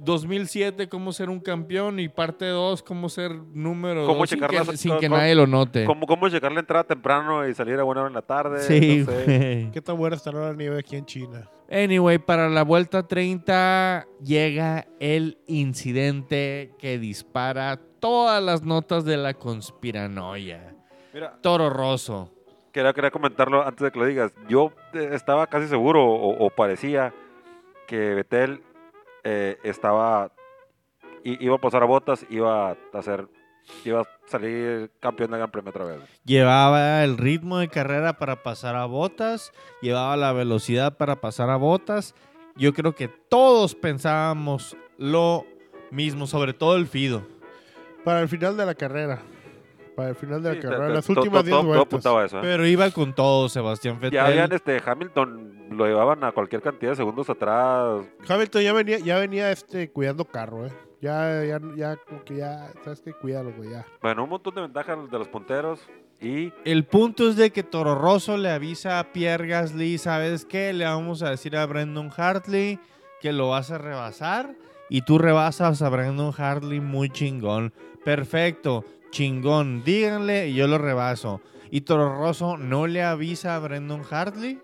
2007, 0.00 0.88
cómo 0.88 1.12
ser 1.12 1.30
un 1.30 1.40
campeón, 1.40 2.00
y 2.00 2.08
parte 2.08 2.46
2, 2.46 2.82
cómo 2.82 3.08
ser 3.08 3.32
número 3.52 4.06
Cómo 4.06 4.20
2, 4.20 4.30
sin 4.30 4.38
checar 4.40 4.66
que, 4.66 4.76
sin 4.76 4.98
que 4.98 5.08
nadie 5.08 5.34
lo 5.34 5.46
note. 5.46 5.84
¿Cómo, 5.84 6.06
¿Cómo 6.06 6.28
llegar 6.28 6.52
la 6.52 6.60
entrada 6.60 6.84
temprano 6.84 7.46
y 7.48 7.54
salir 7.54 7.78
a 7.78 7.82
buena 7.82 8.02
hora 8.02 8.08
en 8.08 8.14
la 8.14 8.22
tarde? 8.22 8.60
Sí, 8.62 9.04
No 9.06 9.12
sé. 9.12 9.70
¿Qué 9.72 9.80
tan 9.80 9.96
buena 9.96 10.16
estará 10.16 10.40
la 10.40 10.54
nieve 10.54 10.78
aquí 10.78 10.96
en 10.96 11.04
China? 11.06 11.48
Anyway, 11.70 12.18
para 12.18 12.48
la 12.48 12.62
vuelta 12.62 13.06
30 13.06 14.06
llega 14.24 14.86
el 15.00 15.38
incidente 15.46 16.72
que 16.78 16.98
dispara 16.98 17.78
todas 18.00 18.42
las 18.42 18.62
notas 18.62 19.04
de 19.04 19.16
la 19.18 19.34
conspiranoia. 19.34 20.74
Mira, 21.12 21.36
Toro 21.42 21.68
Rosso. 21.70 22.32
quería, 22.72 22.92
quería 22.92 23.10
comentarlo 23.10 23.66
antes 23.66 23.84
de 23.84 23.90
que 23.90 23.98
lo 23.98 24.06
digas. 24.06 24.32
Yo 24.48 24.72
eh, 24.94 25.10
estaba 25.12 25.46
casi 25.46 25.66
seguro, 25.68 26.04
o, 26.04 26.46
o 26.46 26.50
parecía, 26.50 27.12
que 27.86 28.14
Betel 28.14 28.62
eh, 29.30 29.58
estaba. 29.62 30.32
i- 31.24 31.44
iba 31.44 31.56
a 31.56 31.60
pasar 31.60 31.82
a 31.82 31.86
botas, 31.86 32.24
iba 32.30 32.70
a 32.70 32.76
hacer. 32.94 33.28
iba 33.84 34.00
a 34.00 34.08
salir 34.26 34.90
campeón 34.98 35.30
del 35.30 35.40
Gran 35.40 35.50
Premio 35.50 35.68
otra 35.70 35.84
vez. 35.84 36.00
Llevaba 36.24 37.04
el 37.04 37.18
ritmo 37.18 37.58
de 37.58 37.68
carrera 37.68 38.14
para 38.14 38.42
pasar 38.42 38.74
a 38.76 38.86
botas, 38.86 39.52
llevaba 39.82 40.16
la 40.16 40.32
velocidad 40.32 40.96
para 40.96 41.16
pasar 41.20 41.50
a 41.50 41.56
botas. 41.56 42.14
Yo 42.56 42.72
creo 42.72 42.94
que 42.94 43.08
todos 43.08 43.74
pensábamos 43.74 44.74
lo 44.96 45.44
mismo, 45.90 46.26
sobre 46.26 46.54
todo 46.54 46.76
el 46.76 46.86
Fido. 46.86 47.26
Para 48.04 48.20
el 48.20 48.28
final 48.28 48.56
de 48.56 48.64
la 48.64 48.74
carrera. 48.74 49.20
Para 49.98 50.10
el 50.10 50.14
final 50.14 50.40
de 50.40 50.48
la 50.50 50.54
Sí, 50.54 50.60
carrera. 50.60 50.88
las 50.90 51.08
últimas 51.08 51.32
todo- 51.32 51.42
10 51.42 51.50
todo- 51.50 51.60
todo 51.62 51.66
vueltas. 51.66 51.86
apuntaba 51.86 52.22
a 52.22 52.26
eso, 52.26 52.38
¿eh? 52.38 52.40
Pero 52.44 52.66
iba 52.68 52.88
con 52.92 53.12
todo, 53.16 53.48
Sebastián 53.48 53.96
Vettel. 53.98 54.12
Ya 54.12 54.26
habían 54.26 54.52
este 54.52 54.80
Hamilton, 54.86 55.66
lo 55.72 55.86
llevaban 55.86 56.22
a 56.22 56.30
cualquier 56.30 56.62
cantidad 56.62 56.92
de 56.92 56.96
segundos 56.96 57.28
atrás. 57.28 58.02
Hamilton 58.28 58.62
ya 58.62 58.72
venía, 58.72 58.98
ya 59.00 59.18
venía 59.18 59.50
este, 59.50 59.90
cuidando 59.90 60.24
carro, 60.24 60.66
¿eh? 60.66 60.72
Ya, 61.00 61.42
ya, 61.44 61.60
ya, 61.74 61.96
como 61.96 62.22
que 62.22 62.36
ya, 62.36 62.70
¿sabes 62.84 63.00
qué? 63.02 63.12
Cuídalo, 63.12 63.52
güey, 63.56 63.70
ya. 63.70 63.84
Bueno, 64.00 64.22
un 64.22 64.30
montón 64.30 64.54
de 64.54 64.60
ventajas 64.60 64.96
de 65.10 65.18
los 65.18 65.26
punteros. 65.26 65.80
Y 66.20 66.52
El 66.64 66.84
punto 66.84 67.28
es 67.28 67.34
de 67.34 67.50
que 67.50 67.64
Toro 67.64 67.96
Rosso 67.96 68.36
le 68.36 68.50
avisa 68.50 69.00
a 69.00 69.12
Pierre 69.12 69.48
Gasly, 69.48 69.98
¿sabes 69.98 70.44
qué? 70.44 70.72
Le 70.72 70.84
vamos 70.84 71.22
a 71.24 71.30
decir 71.30 71.56
a 71.56 71.66
Brendan 71.66 72.10
Hartley 72.16 72.78
que 73.20 73.32
lo 73.32 73.48
vas 73.48 73.72
a 73.72 73.78
rebasar 73.78 74.54
y 74.88 75.02
tú 75.02 75.18
rebasas 75.18 75.82
a 75.82 75.88
Brendan 75.88 76.30
Hartley 76.38 76.78
muy 76.78 77.10
chingón. 77.10 77.72
Perfecto, 78.04 78.84
chingón, 79.10 79.82
díganle 79.84 80.48
y 80.48 80.54
yo 80.54 80.66
lo 80.66 80.78
rebaso. 80.78 81.40
Y 81.70 81.82
Toro 81.82 82.18
Rosso 82.18 82.56
no 82.56 82.86
le 82.86 83.02
avisa 83.02 83.54
a 83.54 83.58
Brendan 83.58 84.02
Hartley. 84.08 84.60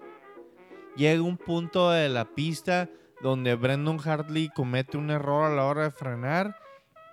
Llega 0.96 1.22
un 1.22 1.36
punto 1.36 1.90
de 1.90 2.08
la 2.08 2.24
pista 2.24 2.88
donde 3.20 3.54
Brendan 3.54 3.98
Hartley 4.04 4.48
comete 4.48 4.96
un 4.96 5.10
error 5.10 5.50
a 5.50 5.54
la 5.54 5.64
hora 5.64 5.84
de 5.84 5.90
frenar 5.90 6.56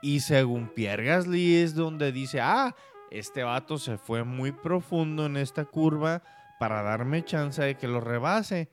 y 0.02 0.22
según 0.22 0.67
Pierre 0.70 1.06
Gasly 1.06 1.58
es 1.58 1.76
donde 1.76 2.12
dice, 2.12 2.41
ah, 2.41 2.76
este 3.12 3.44
vato 3.44 3.78
se 3.78 3.98
fue 3.98 4.24
muy 4.24 4.52
profundo 4.52 5.26
en 5.26 5.38
esta 5.38 5.65
curva 5.65 6.24
para 6.60 6.82
darme 6.82 7.24
chance 7.24 7.62
de 7.62 7.76
que 7.76 7.88
lo 7.88 8.02
rebase. 8.02 8.70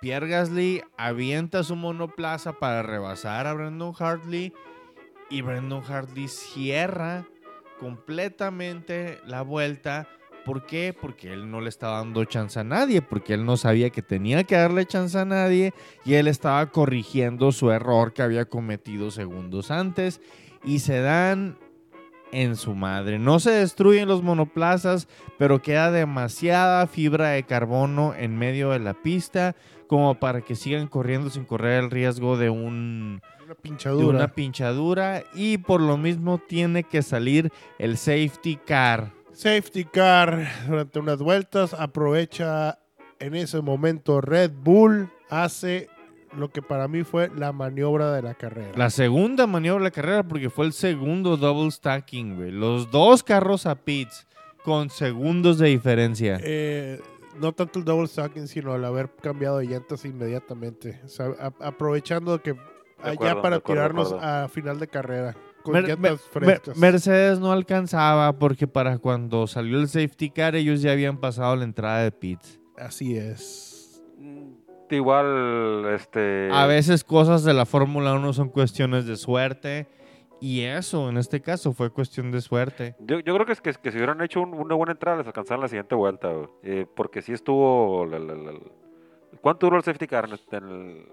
Pierre 0.00 0.28
Gasly 0.28 0.82
avienta 0.96 1.62
su 1.62 1.76
monoplaza 1.76 2.54
para 2.54 2.82
rebasar 2.82 3.46
a 3.46 3.52
Brandon 3.52 3.94
Hartley 3.98 4.52
y 5.28 5.42
Brandon 5.42 5.82
Hartley 5.86 6.28
cierra 6.28 7.26
completamente 7.80 9.18
la 9.26 9.42
vuelta. 9.42 10.06
¿Por 10.44 10.66
qué? 10.66 10.94
Porque 10.98 11.32
él 11.32 11.50
no 11.50 11.60
le 11.60 11.68
estaba 11.68 11.98
dando 11.98 12.24
chance 12.24 12.58
a 12.60 12.64
nadie, 12.64 13.02
porque 13.02 13.34
él 13.34 13.44
no 13.44 13.56
sabía 13.56 13.90
que 13.90 14.02
tenía 14.02 14.44
que 14.44 14.54
darle 14.54 14.86
chance 14.86 15.18
a 15.18 15.24
nadie 15.24 15.72
y 16.04 16.14
él 16.14 16.28
estaba 16.28 16.70
corrigiendo 16.70 17.52
su 17.52 17.70
error 17.70 18.12
que 18.12 18.22
había 18.22 18.44
cometido 18.44 19.10
segundos 19.10 19.70
antes 19.70 20.20
y 20.64 20.80
se 20.80 21.00
dan 21.00 21.58
en 22.32 22.56
su 22.56 22.74
madre. 22.74 23.18
No 23.18 23.40
se 23.40 23.50
destruyen 23.50 24.08
los 24.08 24.22
monoplazas, 24.22 25.08
pero 25.38 25.62
queda 25.62 25.90
demasiada 25.90 26.86
fibra 26.86 27.30
de 27.30 27.42
carbono 27.42 28.14
en 28.14 28.38
medio 28.38 28.70
de 28.70 28.78
la 28.78 28.94
pista 28.94 29.56
como 29.88 30.14
para 30.20 30.42
que 30.42 30.54
sigan 30.54 30.86
corriendo 30.86 31.30
sin 31.30 31.44
correr 31.44 31.82
el 31.82 31.90
riesgo 31.90 32.36
de 32.36 32.50
un 32.50 33.20
Una 33.50 33.56
de 33.56 33.62
pinchadura. 33.62 34.18
una 34.18 34.28
pinchadura 34.28 35.24
y 35.34 35.58
por 35.58 35.80
lo 35.80 35.96
mismo 35.96 36.38
tiene 36.38 36.84
que 36.84 37.02
salir 37.02 37.50
el 37.80 37.96
safety 37.96 38.56
car. 38.64 39.12
Safety 39.32 39.84
car 39.86 40.46
durante 40.68 41.00
unas 41.00 41.18
vueltas. 41.18 41.74
Aprovecha 41.74 42.78
en 43.18 43.34
ese 43.34 43.60
momento 43.60 44.20
Red 44.20 44.52
Bull. 44.62 45.10
Hace 45.30 45.88
lo 46.36 46.50
que 46.50 46.62
para 46.62 46.86
mí 46.86 47.02
fue 47.02 47.28
la 47.36 47.50
maniobra 47.52 48.12
de 48.12 48.22
la 48.22 48.34
carrera. 48.34 48.70
La 48.76 48.88
segunda 48.90 49.48
maniobra 49.48 49.82
de 49.82 49.88
la 49.88 49.90
carrera 49.94 50.22
porque 50.22 50.48
fue 50.48 50.66
el 50.66 50.72
segundo 50.72 51.36
double 51.36 51.72
stacking, 51.72 52.36
güey. 52.36 52.52
Los 52.52 52.90
dos 52.92 53.24
carros 53.24 53.66
a 53.66 53.74
pits 53.74 54.28
con 54.62 54.90
segundos 54.90 55.58
de 55.58 55.68
diferencia. 55.68 56.38
Eh, 56.42 57.00
no 57.40 57.52
tanto 57.52 57.80
el 57.80 57.84
double 57.84 58.06
stacking, 58.06 58.46
sino 58.46 58.76
el 58.76 58.84
haber 58.84 59.08
cambiado 59.20 59.58
de 59.58 59.66
llantas 59.66 60.04
inmediatamente. 60.04 61.00
O 61.04 61.08
sea, 61.08 61.26
a- 61.40 61.66
aprovechando 61.66 62.40
que 62.42 62.54
acuerdo, 63.08 63.34
ya 63.36 63.42
para 63.42 63.60
tirarnos 63.60 64.12
a 64.12 64.48
final 64.48 64.78
de 64.78 64.88
carrera. 64.88 65.36
Con 65.62 65.74
Mer- 65.74 65.98
Mer- 65.98 66.16
frescas. 66.18 66.76
Mercedes 66.76 67.38
no 67.38 67.52
alcanzaba 67.52 68.32
porque 68.38 68.66
para 68.66 68.98
cuando 68.98 69.46
salió 69.46 69.78
el 69.78 69.88
safety 69.88 70.30
car 70.30 70.54
ellos 70.56 70.80
ya 70.82 70.92
habían 70.92 71.18
pasado 71.18 71.54
la 71.56 71.64
entrada 71.64 72.02
de 72.02 72.10
pits. 72.12 72.58
Así 72.78 73.16
es. 73.16 74.02
Mm, 74.18 74.52
Igual, 74.92 75.86
este... 75.94 76.48
A 76.52 76.66
veces 76.66 77.04
cosas 77.04 77.44
de 77.44 77.52
la 77.54 77.64
Fórmula 77.66 78.14
1 78.14 78.32
son 78.32 78.48
cuestiones 78.48 79.06
de 79.06 79.16
suerte 79.16 79.86
y 80.40 80.62
eso 80.62 81.10
en 81.10 81.18
este 81.18 81.40
caso 81.42 81.72
fue 81.72 81.90
cuestión 81.90 82.32
de 82.32 82.40
suerte. 82.40 82.96
Yo, 83.00 83.20
yo 83.20 83.34
creo 83.34 83.44
que, 83.46 83.52
es 83.52 83.60
que, 83.60 83.72
que 83.74 83.90
si 83.92 83.98
hubieran 83.98 84.20
hecho 84.22 84.40
un- 84.40 84.54
una 84.54 84.74
buena 84.74 84.92
entrada 84.92 85.18
les 85.18 85.26
alcanzaban 85.26 85.60
la 85.60 85.68
siguiente 85.68 85.94
vuelta. 85.94 86.32
Eh, 86.62 86.86
porque 86.96 87.20
sí 87.22 87.32
estuvo... 87.32 88.04
la- 88.06 88.18
la- 88.18 88.34
la- 88.34 88.58
¿Cuánto 89.42 89.66
duró 89.66 89.76
el 89.76 89.84
safety 89.84 90.06
car? 90.06 90.28
en 90.52 90.68
el- 90.68 91.06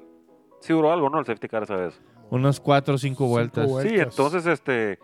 Sí 0.60 0.74
duró 0.74 0.91
algo, 0.91 1.10
¿no? 1.10 1.20
El 1.20 1.26
safety 1.26 1.48
car 1.48 1.63
esa 1.63 1.76
vez. 1.76 2.00
Unas 2.30 2.60
cuatro 2.60 2.96
o 2.96 2.98
cinco 2.98 3.24
Cinco 3.24 3.28
vueltas. 3.30 3.67
vueltas. 3.70 3.93
Sí, 3.93 4.00
entonces, 4.00 4.46
este... 4.46 5.00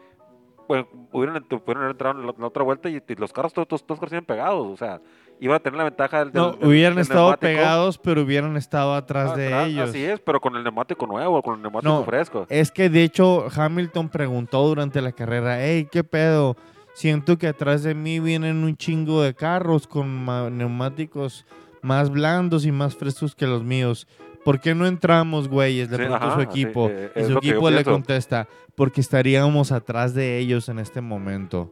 Pudieron, 0.65 1.43
pudieron 1.43 1.77
haber 1.83 1.91
entrado 1.91 2.19
en 2.21 2.25
la, 2.25 2.33
la 2.37 2.47
otra 2.47 2.63
vuelta 2.63 2.89
y, 2.89 2.95
y 3.05 3.15
los 3.15 3.33
carros 3.33 3.53
todos, 3.53 3.67
todos, 3.67 3.85
todos 3.85 3.99
corrían 3.99 4.23
pegados. 4.25 4.65
O 4.65 4.77
sea, 4.77 5.01
iban 5.41 5.57
a 5.57 5.59
tener 5.59 5.77
la 5.77 5.83
ventaja 5.83 6.19
del... 6.23 6.33
No, 6.33 6.51
del- 6.51 6.59
del- 6.59 6.69
hubieran 6.69 6.95
del 6.95 7.01
estado 7.01 7.21
neumático. 7.25 7.41
pegados, 7.47 7.97
pero 7.97 8.21
hubieran 8.21 8.55
estado 8.55 8.93
atrás 8.95 9.35
de 9.35 9.47
Atrás, 9.47 9.67
ellos. 9.67 9.89
Así 9.89 10.03
es, 10.05 10.19
pero 10.21 10.39
con 10.39 10.55
el 10.55 10.63
neumático 10.63 11.05
nuevo, 11.05 11.41
con 11.43 11.55
el 11.55 11.61
neumático 11.61 11.93
No, 11.93 12.03
fresco. 12.05 12.45
Es 12.49 12.71
que 12.71 12.89
de 12.89 13.03
hecho 13.03 13.45
Hamilton 13.53 14.07
preguntó 14.09 14.65
durante 14.65 15.01
la 15.01 15.11
carrera, 15.11 15.57
hey, 15.63 15.87
¿qué 15.91 16.03
pedo? 16.05 16.55
Siento 16.93 17.37
que 17.37 17.47
atrás 17.47 17.83
de 17.83 17.93
mí 17.93 18.19
vienen 18.21 18.63
un 18.63 18.77
chingo 18.77 19.21
de 19.21 19.33
carros 19.33 19.85
con 19.85 20.25
neumáticos 20.57 21.45
más 21.81 22.09
blandos 22.09 22.65
y 22.65 22.71
más 22.71 22.95
frescos 22.95 23.35
que 23.35 23.47
los 23.47 23.63
míos. 23.63 24.07
¿Por 24.43 24.59
qué 24.59 24.75
no 24.75 24.85
entramos, 24.85 25.47
güeyes? 25.47 25.89
Le 25.89 25.95
Sí, 25.95 26.01
preguntó 26.01 26.25
ajá, 26.25 26.35
su 26.35 26.41
equipo. 26.41 26.89
eh, 26.91 27.11
y 27.15 27.23
su 27.23 27.37
equipo 27.37 27.69
le 27.69 27.77
pienso. 27.77 27.91
contesta, 27.91 28.47
porque 28.75 29.01
estaríamos 29.01 29.71
atrás 29.71 30.13
de 30.13 30.37
ellos 30.39 30.67
en 30.69 30.79
este 30.79 31.01
momento. 31.01 31.71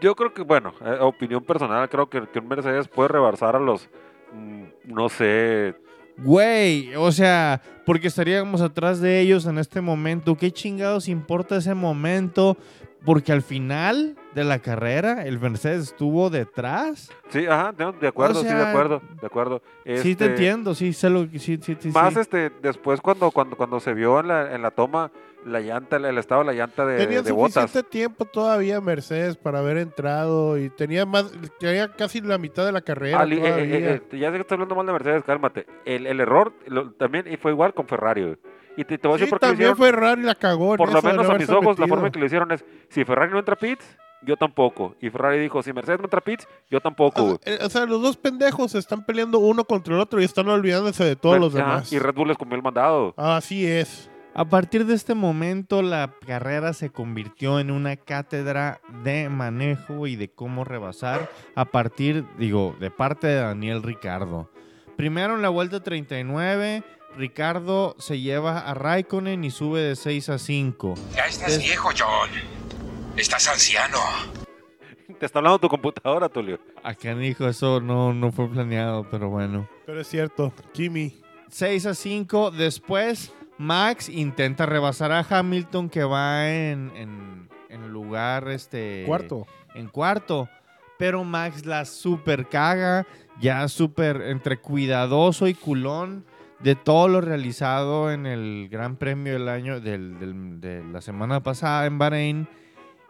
Yo 0.00 0.14
creo 0.14 0.32
que, 0.32 0.42
bueno, 0.42 0.72
eh, 0.84 0.96
opinión 1.00 1.42
personal, 1.44 1.88
creo 1.88 2.08
que, 2.08 2.22
que 2.32 2.38
un 2.38 2.48
Mercedes 2.48 2.86
puede 2.88 3.08
rebasar 3.08 3.56
a 3.56 3.58
los, 3.60 3.88
mm, 4.32 4.64
no 4.92 5.08
sé, 5.08 5.74
Güey, 6.20 6.96
o 6.96 7.12
sea, 7.12 7.62
porque 7.86 8.08
estaríamos 8.08 8.60
atrás 8.60 9.00
de 9.00 9.20
ellos 9.20 9.46
en 9.46 9.56
este 9.56 9.80
momento. 9.80 10.34
¿Qué 10.34 10.50
chingados 10.50 11.06
importa 11.08 11.56
ese 11.58 11.74
momento? 11.74 12.56
Porque 13.04 13.32
al 13.32 13.42
final 13.42 14.16
de 14.34 14.44
la 14.44 14.58
carrera, 14.58 15.24
el 15.24 15.38
Mercedes 15.38 15.84
estuvo 15.84 16.30
detrás. 16.30 17.10
sí, 17.28 17.46
ajá, 17.46 17.72
no, 17.78 17.92
de 17.92 18.08
acuerdo, 18.08 18.40
sí, 18.42 18.46
de 18.46 18.62
acuerdo, 18.62 19.00
de 19.20 19.26
acuerdo. 19.26 19.62
Sí, 19.84 19.92
te 19.92 20.10
Este, 20.10 20.24
entiendo, 20.26 20.74
sí, 20.74 20.92
sé 20.92 21.08
lo 21.08 21.30
que 21.30 21.38
sí, 21.38 21.58
sí, 21.62 21.76
sí, 21.78 21.88
Más 21.90 22.14
sí. 22.14 22.20
este, 22.20 22.50
después 22.60 23.00
cuando, 23.00 23.30
cuando, 23.30 23.56
cuando 23.56 23.80
se 23.80 23.94
vio 23.94 24.18
en 24.20 24.28
la, 24.28 24.54
en 24.54 24.62
la 24.62 24.70
toma 24.72 25.10
la 25.44 25.60
llanta, 25.60 25.96
el, 25.96 26.04
el 26.06 26.18
estado 26.18 26.40
de 26.42 26.46
la 26.48 26.52
llanta 26.52 26.84
de, 26.84 26.96
Tenía 26.98 27.22
de 27.22 27.30
botas. 27.32 27.62
suficiente 27.70 27.88
tiempo 27.88 28.24
todavía 28.24 28.80
Mercedes 28.80 29.36
para 29.36 29.60
haber 29.60 29.76
entrado 29.78 30.58
y 30.58 30.68
tenía 30.68 31.06
más, 31.06 31.32
tenía 31.60 31.92
casi 31.92 32.20
la 32.20 32.36
mitad 32.38 32.66
de 32.66 32.72
la 32.72 32.80
carrera 32.80 33.20
Ali, 33.20 33.36
eh, 33.38 33.42
eh, 33.46 34.02
eh, 34.12 34.18
ya 34.18 34.28
sé 34.30 34.34
que 34.34 34.40
estás 34.40 34.52
hablando 34.56 34.74
mal 34.74 34.84
de 34.86 34.92
Mercedes, 34.92 35.22
cálmate. 35.24 35.64
El, 35.84 36.06
el 36.06 36.18
error 36.20 36.52
lo- 36.66 36.90
también 36.92 37.32
y 37.32 37.36
fue 37.36 37.52
igual 37.52 37.72
con 37.72 37.86
Ferrari. 37.86 38.36
Y 38.78 38.84
te, 38.84 38.96
te 38.96 39.08
voy 39.08 39.20
a 39.20 39.24
Sí, 39.24 39.28
por 39.30 39.40
qué 39.40 39.46
también 39.48 39.72
hicieron. 39.72 39.76
Ferrari 39.94 40.22
la 40.22 40.34
cagó. 40.36 40.72
en 40.72 40.76
Por 40.78 40.92
lo 40.92 41.02
menos 41.02 41.26
no 41.26 41.32
a 41.34 41.38
mis 41.38 41.50
ojos, 41.50 41.78
la 41.78 41.86
forma 41.88 42.06
en 42.06 42.12
que 42.12 42.18
lo 42.20 42.26
hicieron 42.26 42.50
es, 42.52 42.64
si 42.88 43.04
Ferrari 43.04 43.32
no 43.32 43.38
entra 43.40 43.54
a 43.54 43.58
pits, 43.58 43.84
yo 44.22 44.36
tampoco. 44.36 44.94
Y 45.00 45.10
Ferrari 45.10 45.38
dijo, 45.40 45.62
si 45.62 45.72
Mercedes 45.72 45.98
no 45.98 46.04
entra 46.04 46.20
a 46.20 46.24
pits, 46.24 46.46
yo 46.70 46.80
tampoco. 46.80 47.22
güey. 47.22 47.34
O 47.34 47.40
sea, 47.42 47.54
eh, 47.54 47.58
o 47.64 47.68
sea, 47.68 47.86
los 47.86 48.00
dos 48.00 48.16
pendejos 48.16 48.70
se 48.72 48.78
están 48.78 49.04
peleando 49.04 49.40
uno 49.40 49.64
contra 49.64 49.94
el 49.94 50.00
otro 50.00 50.20
y 50.20 50.24
están 50.24 50.48
olvidándose 50.48 51.04
de 51.04 51.16
todos 51.16 51.34
Red- 51.34 51.40
los 51.42 51.52
demás. 51.54 51.92
Y 51.92 51.98
Red 51.98 52.14
Bull 52.14 52.28
les 52.28 52.38
comió 52.38 52.54
el 52.54 52.62
mandado. 52.62 53.14
Así 53.16 53.66
es. 53.66 54.08
A 54.34 54.44
partir 54.44 54.86
de 54.86 54.94
este 54.94 55.14
momento, 55.14 55.82
la 55.82 56.12
carrera 56.24 56.72
se 56.72 56.90
convirtió 56.90 57.58
en 57.58 57.72
una 57.72 57.96
cátedra 57.96 58.80
de 59.02 59.28
manejo 59.28 60.06
y 60.06 60.14
de 60.14 60.28
cómo 60.30 60.62
rebasar 60.62 61.28
a 61.56 61.64
partir, 61.64 62.24
digo, 62.38 62.76
de 62.78 62.92
parte 62.92 63.26
de 63.26 63.34
Daniel 63.40 63.82
Ricardo. 63.82 64.48
Primero 64.96 65.34
en 65.34 65.42
la 65.42 65.48
vuelta 65.48 65.82
39, 65.82 66.84
Ricardo 67.16 67.96
se 67.98 68.20
lleva 68.20 68.58
a 68.60 68.74
Raikkonen 68.74 69.44
y 69.44 69.50
sube 69.50 69.80
de 69.80 69.96
6 69.96 70.28
a 70.28 70.38
5. 70.38 70.94
Ya 71.14 71.26
estás 71.26 71.52
Es- 71.54 71.58
viejo, 71.62 71.90
John. 71.98 72.30
Estás 73.16 73.48
anciano. 73.48 73.98
Te 75.18 75.26
está 75.26 75.40
hablando 75.40 75.58
tu 75.58 75.68
computadora, 75.68 76.28
Tulio. 76.28 76.60
Acá 76.84 77.14
dijo 77.14 77.48
eso 77.48 77.80
no, 77.80 78.12
no 78.14 78.30
fue 78.30 78.48
planeado, 78.48 79.06
pero 79.10 79.28
bueno. 79.30 79.68
Pero 79.86 80.00
es 80.00 80.06
cierto. 80.08 80.52
Kimi. 80.72 81.16
6 81.50 81.86
a 81.86 81.94
5. 81.94 82.52
Después, 82.52 83.32
Max 83.56 84.08
intenta 84.08 84.66
rebasar 84.66 85.10
a 85.10 85.26
Hamilton 85.28 85.88
que 85.88 86.04
va 86.04 86.48
en, 86.48 86.92
en, 86.94 87.48
en 87.70 87.88
lugar 87.88 88.48
este 88.48 89.02
Cuarto. 89.06 89.46
En 89.74 89.88
cuarto. 89.88 90.48
Pero 90.98 91.24
Max 91.24 91.64
la 91.66 91.84
super 91.84 92.48
caga. 92.48 93.04
Ya 93.40 93.66
súper 93.68 94.20
entre 94.22 94.60
cuidadoso 94.60 95.48
y 95.48 95.54
culón 95.54 96.24
de 96.60 96.74
todo 96.74 97.08
lo 97.08 97.20
realizado 97.20 98.10
en 98.10 98.26
el 98.26 98.68
Gran 98.70 98.96
Premio 98.96 99.32
del 99.34 99.48
año 99.48 99.80
del- 99.80 100.18
del- 100.18 100.60
de 100.60 100.84
la 100.84 101.00
semana 101.00 101.42
pasada 101.42 101.86
en 101.86 101.98
Bahrein. 101.98 102.48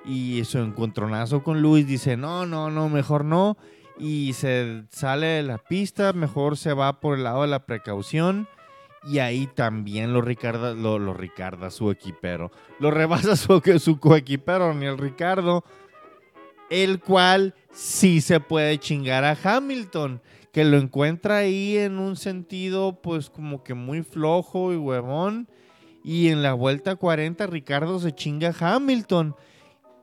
Y 0.05 0.45
su 0.45 0.59
encontronazo 0.59 1.43
con 1.43 1.61
Luis 1.61 1.87
dice, 1.87 2.17
no, 2.17 2.47
no, 2.47 2.71
no, 2.71 2.89
mejor 2.89 3.25
no. 3.25 3.57
Y 3.99 4.33
se 4.35 4.85
sale 4.91 5.27
de 5.27 5.43
la 5.43 5.59
pista, 5.59 6.13
mejor 6.13 6.57
se 6.57 6.73
va 6.73 7.01
por 7.01 7.17
el 7.17 7.25
lado 7.25 7.43
de 7.43 7.49
la 7.49 7.67
precaución. 7.67 8.47
Y 9.05 9.19
ahí 9.19 9.47
también 9.47 10.13
lo 10.13 10.21
Ricarda, 10.23 10.75
lo, 10.75 10.99
lo 10.99 11.15
Ricarda, 11.15 11.71
su 11.71 11.91
equipero. 11.91 12.51
Lo 12.79 12.91
rebasa 12.91 13.35
su, 13.37 13.61
su 13.81 13.99
coequipero, 13.99 14.73
ni 14.75 14.87
el 14.87 14.99
Ricardo. 14.99 15.65
El 16.71 17.01
cual 17.01 17.55
sí 17.73 18.21
se 18.21 18.41
puede 18.41 18.79
chingar 18.79 19.25
a 19.25 19.37
Hamilton. 19.43 20.21
Que 20.53 20.65
lo 20.65 20.79
encuentra 20.79 21.39
ahí 21.39 21.77
en 21.77 21.99
un 21.99 22.17
sentido, 22.17 23.01
pues 23.03 23.31
como 23.31 23.63
que 23.63 23.75
muy 23.75 24.03
flojo 24.03 24.73
y 24.73 24.77
huevón. 24.77 25.49
Y 26.03 26.29
en 26.29 26.43
la 26.43 26.55
vuelta 26.55 26.97
40, 26.97 27.47
Ricardo 27.47 27.99
se 27.99 28.13
chinga 28.13 28.55
a 28.59 28.75
Hamilton. 28.77 29.37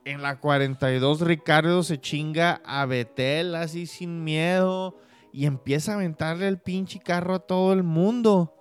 En 0.04 0.22
la 0.22 0.38
42, 0.38 1.20
Ricardo 1.20 1.82
se 1.82 2.00
chinga 2.00 2.60
a 2.64 2.86
Betel 2.86 3.54
así 3.54 3.86
sin 3.86 4.22
miedo. 4.22 4.96
Y 5.32 5.46
empieza 5.46 5.92
a 5.92 5.94
aventarle 5.96 6.48
el 6.48 6.58
pinche 6.58 7.00
carro 7.00 7.34
a 7.34 7.40
todo 7.40 7.72
el 7.72 7.82
mundo. 7.82 8.55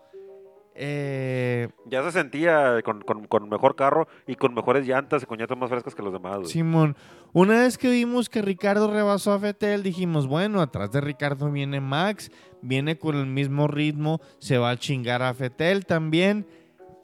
Eh, 0.78 1.70
Ya 1.86 2.04
se 2.04 2.12
sentía 2.12 2.82
con, 2.84 3.02
con- 3.02 3.28
con 3.28 3.48
mejor 3.50 3.76
carro 3.76 4.08
y 4.28 4.36
con 4.36 4.54
mejores 4.54 4.86
llantas 4.86 5.24
y 5.24 5.26
con 5.26 5.38
llantas 5.40 5.58
más 5.58 5.70
frescas 5.70 5.96
que 5.96 6.02
los 6.04 6.12
demás. 6.14 6.38
güey. 6.40 6.50
Simón, 6.50 6.96
una 7.34 7.60
vez 7.62 7.78
que 7.78 7.90
vimos 7.90 8.30
que 8.30 8.42
Ricardo 8.42 8.92
rebasó 8.92 9.32
a 9.34 9.40
Fetel, 9.40 9.84
dijimos, 9.84 10.28
bueno, 10.28 10.62
atrás 10.62 10.92
de 10.92 11.00
Ricardo 11.02 11.50
viene 11.52 11.80
Max, 11.80 12.30
viene 12.62 12.98
con 12.98 13.16
el 13.16 13.26
mismo 13.26 13.68
ritmo, 13.68 14.20
se 14.40 14.58
va 14.58 14.72
a 14.72 14.78
chingar 14.78 15.22
a 15.22 15.34
Fetel 15.34 15.86
también. 15.86 16.46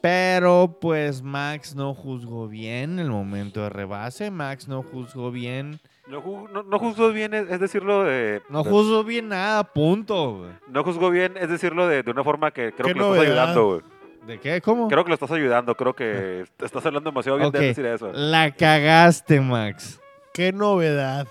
Pero 0.01 0.79
pues 0.81 1.21
Max 1.21 1.75
no 1.75 1.93
juzgó 1.93 2.47
bien 2.47 2.97
el 2.97 3.11
momento 3.11 3.61
de 3.61 3.69
rebase, 3.69 4.31
Max 4.31 4.67
no 4.67 4.81
juzgó 4.81 5.29
bien, 5.31 5.79
No, 6.11 6.47
no, 6.51 6.63
no 6.63 6.79
juzgó 6.79 7.11
bien, 7.11 7.33
es, 7.33 7.49
es 7.49 7.59
decirlo 7.59 8.03
de... 8.03 8.41
no 8.49 8.65
juzgó 8.65 9.03
bien 9.03 9.29
nada, 9.29 9.63
punto. 9.63 10.39
güey. 10.39 10.51
no 10.67 10.83
juzgó 10.83 11.09
bien, 11.09 11.37
es 11.37 11.49
decirlo 11.49 11.87
de, 11.87 12.03
de 12.03 12.11
una 12.11 12.23
forma 12.23 12.51
que 12.51 12.73
creo 12.73 12.93
que 12.93 12.99
lo 12.99 13.13
estás 13.15 13.27
ayudando. 13.27 13.67
güey. 13.67 13.81
¿De 14.27 14.39
qué? 14.39 14.61
¿Cómo? 14.61 14.87
Creo 14.87 15.03
que 15.03 15.09
lo 15.09 15.13
estás 15.13 15.31
ayudando, 15.31 15.73
creo 15.75 15.93
que 15.95 16.43
estás 16.59 16.85
hablando 16.85 17.09
demasiado 17.09 17.37
bien 17.37 17.47
Ok, 17.47 17.55
de 17.55 17.67
decir 17.67 17.85
eso. 17.85 18.11
La 18.13 18.51
cagaste, 18.51 19.39
Max. 19.39 20.01
Qué 20.33 20.51
novedad. 20.51 21.27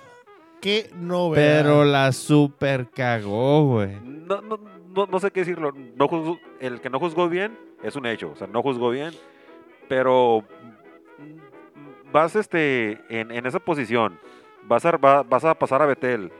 Qué 0.60 0.90
novedad. 0.94 1.62
Pero 1.62 1.84
la 1.84 2.12
super 2.12 2.88
cagó, 2.88 3.64
güey. 3.66 3.96
No, 4.02 4.40
no, 4.40 4.58
no, 4.94 5.06
no 5.06 5.20
sé 5.20 5.30
qué 5.30 5.40
decirlo. 5.40 5.72
No 5.94 6.38
el 6.58 6.80
que 6.80 6.90
no 6.90 6.98
juzgó 6.98 7.28
bien 7.28 7.56
es 7.82 7.96
un 7.96 8.06
hecho. 8.06 8.30
O 8.32 8.36
sea, 8.36 8.46
no 8.46 8.62
juzgó 8.62 8.90
bien, 8.90 9.12
pero 9.88 10.44
vas 12.12 12.34
este, 12.36 13.00
en, 13.08 13.30
en 13.30 13.46
esa 13.46 13.60
posición, 13.60 14.18
vas 14.66 14.84
a, 14.84 14.96
va- 14.96 15.20
a 15.20 15.58
pasar 15.58 15.82
a 15.82 15.86
Betel. 15.86 16.30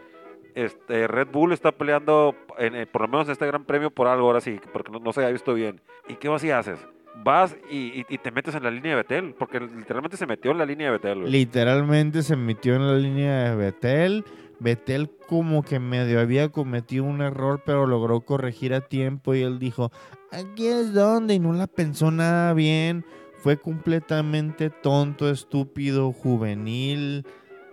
Este, 0.55 1.07
Red 1.07 1.29
Bull 1.33 1.53
está 1.53 1.73
peleando, 1.73 2.35
en, 2.59 2.75
eh, 2.75 2.87
por 2.87 3.03
lo 3.03 3.09
menos 3.09 3.27
en 3.29 3.33
este 3.33 3.47
gran 3.47 3.65
premio, 3.65 3.91
por 3.91 4.09
algo 4.09 4.27
ahora 4.27 4.41
sí, 4.41 4.61
porque 4.73 4.91
no, 4.91 5.13
se 5.13 5.25
ha 5.25 5.31
visto 5.31 5.55
bien. 5.55 5.81
¿Y 6.09 6.15
qué 6.15 6.29
vas 6.29 6.43
y 6.43 6.51
haces? 6.51 6.79
Vas 7.23 7.57
y, 7.71 8.03
te 8.05 8.31
metes 8.31 8.55
en 8.55 8.63
la 8.63 8.71
línea 8.71 8.93
de 8.93 8.97
Betel, 8.97 9.35
porque 9.39 9.61
literalmente 9.61 10.17
se 10.17 10.27
metió 10.27 10.51
en 10.51 10.59
la 10.59 10.67
línea 10.67 10.87
de 10.87 10.93
Betel. 10.99 11.31
Literalmente 11.31 12.23
se 12.23 12.37
metió 12.37 12.75
en 12.77 12.87
la 12.87 12.95
línea 12.95 13.51
de 13.51 13.57
Betel. 13.57 14.25
Betel 14.59 15.11
como 15.27 15.63
que 15.63 15.81
medio 15.81 16.21
había 16.21 16.51
cometido 16.51 17.05
un 17.05 17.21
error, 17.23 17.63
pero 17.65 17.87
logró 17.87 18.21
corregir 18.21 18.75
a 18.75 18.81
tiempo 18.81 19.35
y 19.35 19.43
él 19.43 19.59
dijo, 19.59 19.91
aquí 20.31 20.67
es 20.67 20.93
donde, 20.93 21.35
y 21.35 21.39
no 21.39 21.53
la 21.53 21.67
pensó 21.67 22.11
nada 22.11 22.53
bien. 22.55 23.05
Fue 23.39 23.57
completamente 23.57 24.69
tonto, 24.69 25.31
estúpido, 25.31 26.13
juvenil, 26.13 27.25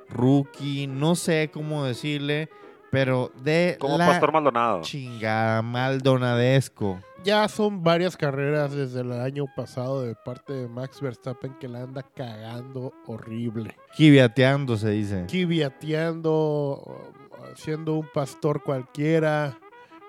rookie, 0.09 0.87
no 0.87 1.15
sé 1.15 1.49
cómo 1.53 1.83
decirle, 1.85 2.49
pero 2.91 3.31
de 3.43 3.77
Como 3.79 3.97
la 3.97 4.07
Pastor 4.07 4.31
Maldonado. 4.31 4.81
chingada 4.81 5.61
maldonadesco. 5.61 6.99
Ya 7.23 7.47
son 7.49 7.83
varias 7.83 8.15
carreras 8.15 8.71
desde 8.73 9.01
el 9.01 9.11
año 9.11 9.45
pasado 9.55 10.03
de 10.03 10.15
parte 10.15 10.53
de 10.53 10.67
Max 10.69 11.01
Verstappen 11.01 11.53
que 11.59 11.67
la 11.67 11.81
anda 11.83 12.03
cagando 12.15 12.93
horrible. 13.05 13.75
Kiviateando 13.95 14.77
se 14.77 14.91
dice. 14.91 15.25
Kiviateando, 15.27 17.13
siendo 17.55 17.95
un 17.95 18.07
pastor 18.13 18.63
cualquiera, 18.63 19.57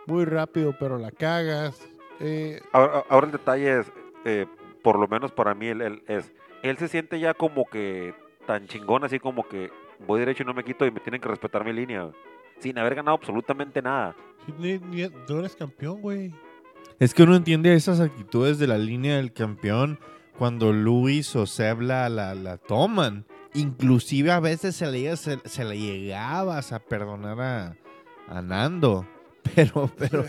muy 0.06 0.24
rápido 0.24 0.74
pero 0.78 0.98
la 0.98 1.10
cagas. 1.10 1.80
Eh, 2.20 2.60
Ahora, 2.72 3.04
ahora 3.08 3.26
el 3.26 3.32
detalle 3.32 3.80
es, 3.80 3.92
eh, 4.24 4.46
por 4.82 4.98
lo 4.98 5.08
menos 5.08 5.32
para 5.32 5.54
mí, 5.54 5.66
él, 5.68 5.80
él 5.82 6.02
es, 6.08 6.32
él 6.62 6.76
se 6.78 6.88
siente 6.88 7.18
ya 7.20 7.34
como 7.34 7.64
que 7.66 8.14
tan 8.48 8.66
chingón, 8.66 9.04
así 9.04 9.18
como 9.18 9.46
que 9.46 9.70
voy 10.06 10.18
derecho 10.20 10.42
y 10.42 10.46
no 10.46 10.54
me 10.54 10.64
quito 10.64 10.86
y 10.86 10.90
me 10.90 11.00
tienen 11.00 11.20
que 11.20 11.28
respetar 11.28 11.64
mi 11.64 11.72
línea, 11.74 12.02
güey, 12.04 12.14
sin 12.60 12.78
haber 12.78 12.94
ganado 12.94 13.16
absolutamente 13.16 13.82
nada. 13.82 14.16
ni- 14.58 14.78
ni- 14.78 15.10
no 15.28 15.38
eres 15.40 15.54
campeón, 15.54 16.00
güey. 16.00 16.32
Es 16.98 17.12
que 17.12 17.22
uno 17.24 17.36
entiende 17.36 17.74
esas 17.74 18.00
actitudes 18.00 18.58
de 18.58 18.66
la 18.66 18.78
línea 18.78 19.16
del 19.18 19.32
campeón 19.34 19.98
cuando 20.38 20.72
Luis 20.72 21.36
o 21.36 21.44
Sebla 21.46 22.08
la, 22.08 22.34
la 22.34 22.56
toman. 22.56 23.26
Inclusive 23.54 24.30
a 24.30 24.40
veces 24.40 24.74
se 24.76 24.86
le, 24.90 25.14
se, 25.16 25.38
se 25.44 25.64
le 25.64 25.78
llegabas 25.78 26.72
a 26.72 26.78
perdonar 26.80 27.40
a, 27.40 27.76
a 28.28 28.40
Nando. 28.42 29.06
Pero, 29.54 29.90
pero, 29.98 30.24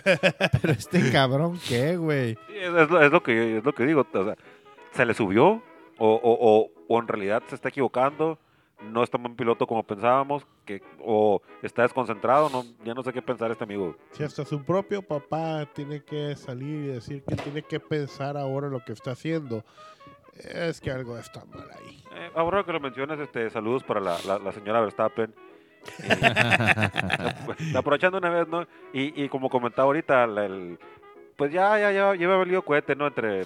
pero 0.62 0.74
este 0.74 1.12
cabrón, 1.12 1.60
¿qué, 1.68 1.98
güey? 1.98 2.36
Sí, 2.48 2.54
es, 2.58 2.74
es 2.74 2.90
lo, 2.90 3.02
es 3.02 3.12
lo 3.12 3.22
que, 3.24 3.58
es 3.58 3.64
lo 3.66 3.74
que 3.74 3.86
digo, 3.86 4.08
o 4.14 4.24
sea, 4.24 4.36
se 4.92 5.06
le 5.06 5.14
subió 5.14 5.48
o, 5.48 5.62
o, 5.98 6.20
o, 6.24 6.72
o 6.90 7.00
en 7.00 7.08
realidad 7.08 7.42
se 7.48 7.56
está 7.56 7.70
equivocando, 7.70 8.38
no 8.82 9.04
es 9.04 9.10
tan 9.10 9.22
buen 9.24 9.36
piloto 9.36 9.66
como 9.68 9.84
pensábamos, 9.84 10.46
que, 10.66 10.82
o 11.02 11.42
está 11.62 11.84
desconcentrado, 11.84 12.50
no, 12.50 12.64
ya 12.84 12.94
no 12.94 13.04
sé 13.04 13.14
qué 13.14 13.22
pensar 13.22 13.52
este 13.52 13.64
amigo. 13.64 13.96
Si 14.12 14.24
hasta 14.24 14.44
su 14.44 14.64
propio 14.64 15.02
papá 15.02 15.66
tiene 15.74 16.04
que 16.04 16.36
salir 16.36 16.86
y 16.86 16.88
decir 16.88 17.24
que 17.24 17.36
tiene 17.36 17.62
que 17.62 17.80
pensar 17.80 18.36
ahora 18.38 18.68
lo 18.70 18.84
que 18.84 18.94
está 18.94 19.12
haciendo, 19.12 19.64
es 20.36 20.80
que 20.82 20.90
algo 20.92 21.18
está 21.18 21.44
mal 21.46 21.68
ahí. 21.78 22.04
Eh, 22.16 22.32
ahora 22.36 22.64
que 22.64 22.72
lo 22.74 22.80
mencionas, 22.80 23.20
este, 23.20 23.50
saludos 23.50 23.84
para 23.84 24.00
la, 24.00 24.18
la- 24.26 24.40
la 24.40 24.52
señora 24.52 24.82
Verstappen. 24.82 25.34
Eh, 26.04 27.74
aprovechando 27.78 28.18
una 28.18 28.30
vez, 28.30 28.48
¿no? 28.48 28.64
Y, 28.94 29.24
y 29.24 29.30
como 29.30 29.50
comentaba 29.50 29.86
ahorita, 29.86 30.28
la- 30.28 30.46
el, 30.46 30.78
pues 31.38 31.52
ya, 31.54 31.80
ya, 31.80 31.92
ya, 31.92 32.16
ya 32.16 32.28
me 32.28 32.36
valió 32.38 32.62
cohete, 32.64 32.96
¿no? 32.96 33.08
Entre 33.08 33.46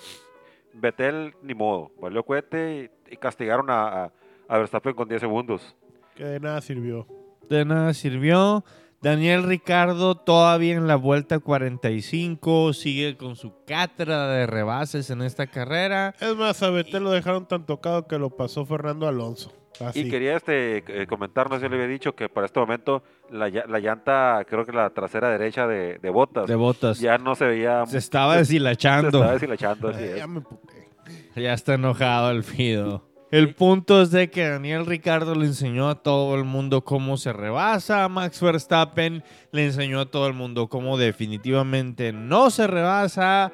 Betel, 0.74 1.34
ni 1.42 1.54
modo, 1.54 1.92
valió 2.02 2.24
cohete 2.24 2.92
y, 3.10 3.14
y 3.14 3.18
castigaron 3.18 3.70
a, 3.70 4.06
a, 4.06 4.12
a 4.48 4.58
Verstappen 4.58 4.94
con 4.94 5.08
10 5.08 5.22
segundos. 5.22 5.76
Que 6.16 6.26
de 6.26 6.40
nada 6.40 6.62
sirvió. 6.62 7.08
De 7.50 7.66
nada 7.66 7.94
sirvió. 7.94 8.64
Daniel 9.02 9.44
Ricardo 9.44 10.16
todavía 10.16 10.76
en 10.76 10.88
la 10.88 10.96
vuelta 10.96 11.40
45 11.40 12.72
sigue 12.72 13.18
con 13.18 13.36
su 13.36 13.54
cátedra 13.66 14.28
de 14.30 14.48
rebases 14.48 15.10
en 15.10 15.22
esta 15.22 15.48
carrera. 15.48 16.16
Es 16.22 16.36
más, 16.38 16.64
a 16.64 16.70
Betel 16.70 17.04
lo 17.04 17.12
dejaron 17.12 17.46
tan 17.46 17.66
tocado 17.66 18.08
que 18.08 18.18
lo 18.18 18.30
pasó 18.30 18.66
Fernando 18.66 19.06
Alonso. 19.06 19.52
Así. 19.80 20.02
Y 20.02 20.10
quería 20.10 20.36
este 20.38 20.84
eh, 20.88 21.08
comentar, 21.08 21.50
no 21.50 21.56
sé 21.58 21.64
si 21.66 21.70
le 21.70 21.76
había 21.76 21.88
dicho, 21.88 22.16
que 22.16 22.30
para 22.30 22.46
este 22.46 22.60
momento 22.60 23.04
la, 23.32 23.50
la 23.50 23.80
llanta, 23.80 24.46
creo 24.48 24.66
que 24.66 24.72
la 24.72 24.90
trasera 24.92 25.30
derecha 25.30 25.66
de, 25.68 25.98
de 25.98 26.10
botas, 26.10 26.48
De 26.48 26.56
botas. 26.56 27.00
ya 27.00 27.18
no 27.18 27.36
se 27.36 27.46
veía... 27.46 27.86
Se 27.88 27.98
estaba 27.98 28.34
se 28.34 28.40
deshilachando. 28.40 29.08
estaba 29.18 29.34
deshilachando, 29.34 29.88
así 29.90 30.04
es. 30.04 30.16
ya 30.18 30.28
me 30.28 30.42
puté. 30.42 30.90
Ya 31.36 31.54
está 31.54 31.74
enojado 31.74 32.30
el 32.32 32.44
Fido. 32.44 33.04
El 33.32 33.56
punto 33.56 34.04
es 34.04 34.12
de 34.12 34.30
que 34.30 34.48
Daniel 34.48 34.86
Ricardo 34.86 35.34
le 35.34 35.48
enseñó 35.48 35.90
a 35.90 35.96
todo 36.04 36.36
el 36.36 36.44
mundo 36.44 36.84
cómo 36.84 37.18
se 37.18 37.34
rebasa. 37.34 38.08
Max 38.08 38.40
Verstappen 38.40 39.24
le 39.52 39.66
enseñó 39.66 40.02
a 40.02 40.06
todo 40.06 40.28
el 40.28 40.34
mundo 40.34 40.68
cómo 40.68 40.98
definitivamente 41.00 42.14
no 42.14 42.52
se 42.52 42.68
rebasa. 42.68 43.52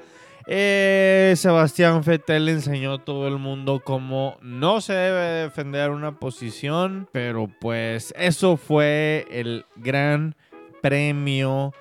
Eh, 0.47 1.34
Sebastián 1.36 2.02
Vettel 2.06 2.49
enseñó 2.49 2.93
a 2.93 3.04
todo 3.04 3.28
el 3.28 3.38
mundo 3.38 3.82
cómo 3.84 4.38
no 4.41 4.82
se 4.82 4.93
debe 4.93 5.43
defender 5.43 5.91
una 5.91 6.19
posición. 6.19 7.08
Pero 7.12 7.49
pues 7.60 8.13
eso 8.17 8.58
fue 8.58 9.25
el 9.32 9.65
gran 9.75 10.36
premio 10.82 11.73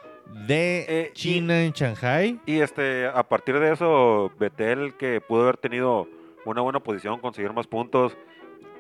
de 0.47 0.85
Eh, 0.89 1.11
y- 1.11 1.15
China 1.15 1.63
en 1.63 1.73
Shanghai. 1.73 2.41
Y 2.47 2.61
este, 2.61 3.07
a 3.07 3.23
partir 3.23 3.59
de 3.59 3.73
eso, 3.73 4.31
Betel, 4.39 4.95
que 4.99 5.21
pudo 5.21 5.43
haber 5.43 5.57
tenido 5.57 6.07
una 6.45 6.61
buena 6.61 6.81
posición, 6.81 7.21
conseguir 7.21 7.53
más 7.53 7.67
puntos, 7.67 8.17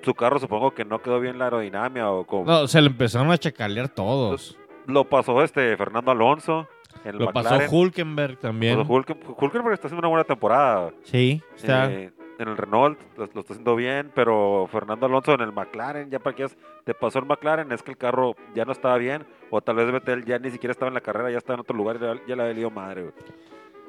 su 0.02 0.14
carro 0.14 0.38
supongo 0.38 0.72
que 0.74 0.84
no 0.84 1.02
quedó 1.02 1.20
bien 1.20 1.38
la 1.38 1.46
aerodinámica 1.46 2.10
o 2.10 2.24
como... 2.26 2.44
No, 2.44 2.66
se 2.68 2.80
le 2.80 2.86
empezaron 2.88 3.30
a 3.30 3.38
chacalear 3.38 3.88
todos. 3.88 4.56
Lo 4.86 5.04
pasó 5.04 5.42
este 5.42 5.76
Fernando 5.76 6.10
Alonso 6.12 6.66
el 7.04 7.16
Lo 7.18 7.32
pasó. 7.32 7.58
Hulkenberg 7.70 8.38
también. 8.38 8.78
Pasó 8.78 8.90
Hulken- 8.92 9.18
Hulkenberg 9.36 9.74
está 9.74 9.86
haciendo 9.88 10.00
una 10.00 10.08
buena 10.08 10.24
temporada. 10.24 10.90
Sí, 11.04 11.42
está. 11.56 11.90
Eh, 11.90 12.12
en 12.38 12.48
el 12.48 12.56
Renault 12.56 12.96
lo, 13.16 13.26
lo 13.34 13.40
está 13.40 13.52
haciendo 13.52 13.74
bien, 13.74 14.12
pero 14.14 14.68
Fernando 14.70 15.06
Alonso 15.06 15.34
en 15.34 15.40
el 15.40 15.52
McLaren, 15.52 16.08
ya 16.08 16.20
para 16.20 16.36
que 16.36 16.46
te 16.84 16.94
pasó 16.94 17.18
el 17.18 17.26
McLaren, 17.26 17.72
es 17.72 17.82
que 17.82 17.90
el 17.90 17.96
carro 17.96 18.36
ya 18.54 18.64
no 18.64 18.70
estaba 18.70 18.96
bien, 18.96 19.26
o 19.50 19.60
tal 19.60 19.74
vez 19.74 19.90
Betel 19.90 20.24
ya 20.24 20.38
ni 20.38 20.50
siquiera 20.52 20.70
estaba 20.70 20.86
en 20.88 20.94
la 20.94 21.00
carrera, 21.00 21.32
ya 21.32 21.38
estaba 21.38 21.54
en 21.54 21.60
otro 21.62 21.76
lugar 21.76 21.96
y 21.96 22.28
ya, 22.28 22.36
le 22.36 22.42
había 22.42 22.54
lido 22.54 22.70
madre. 22.70 23.02
güey. 23.02 23.14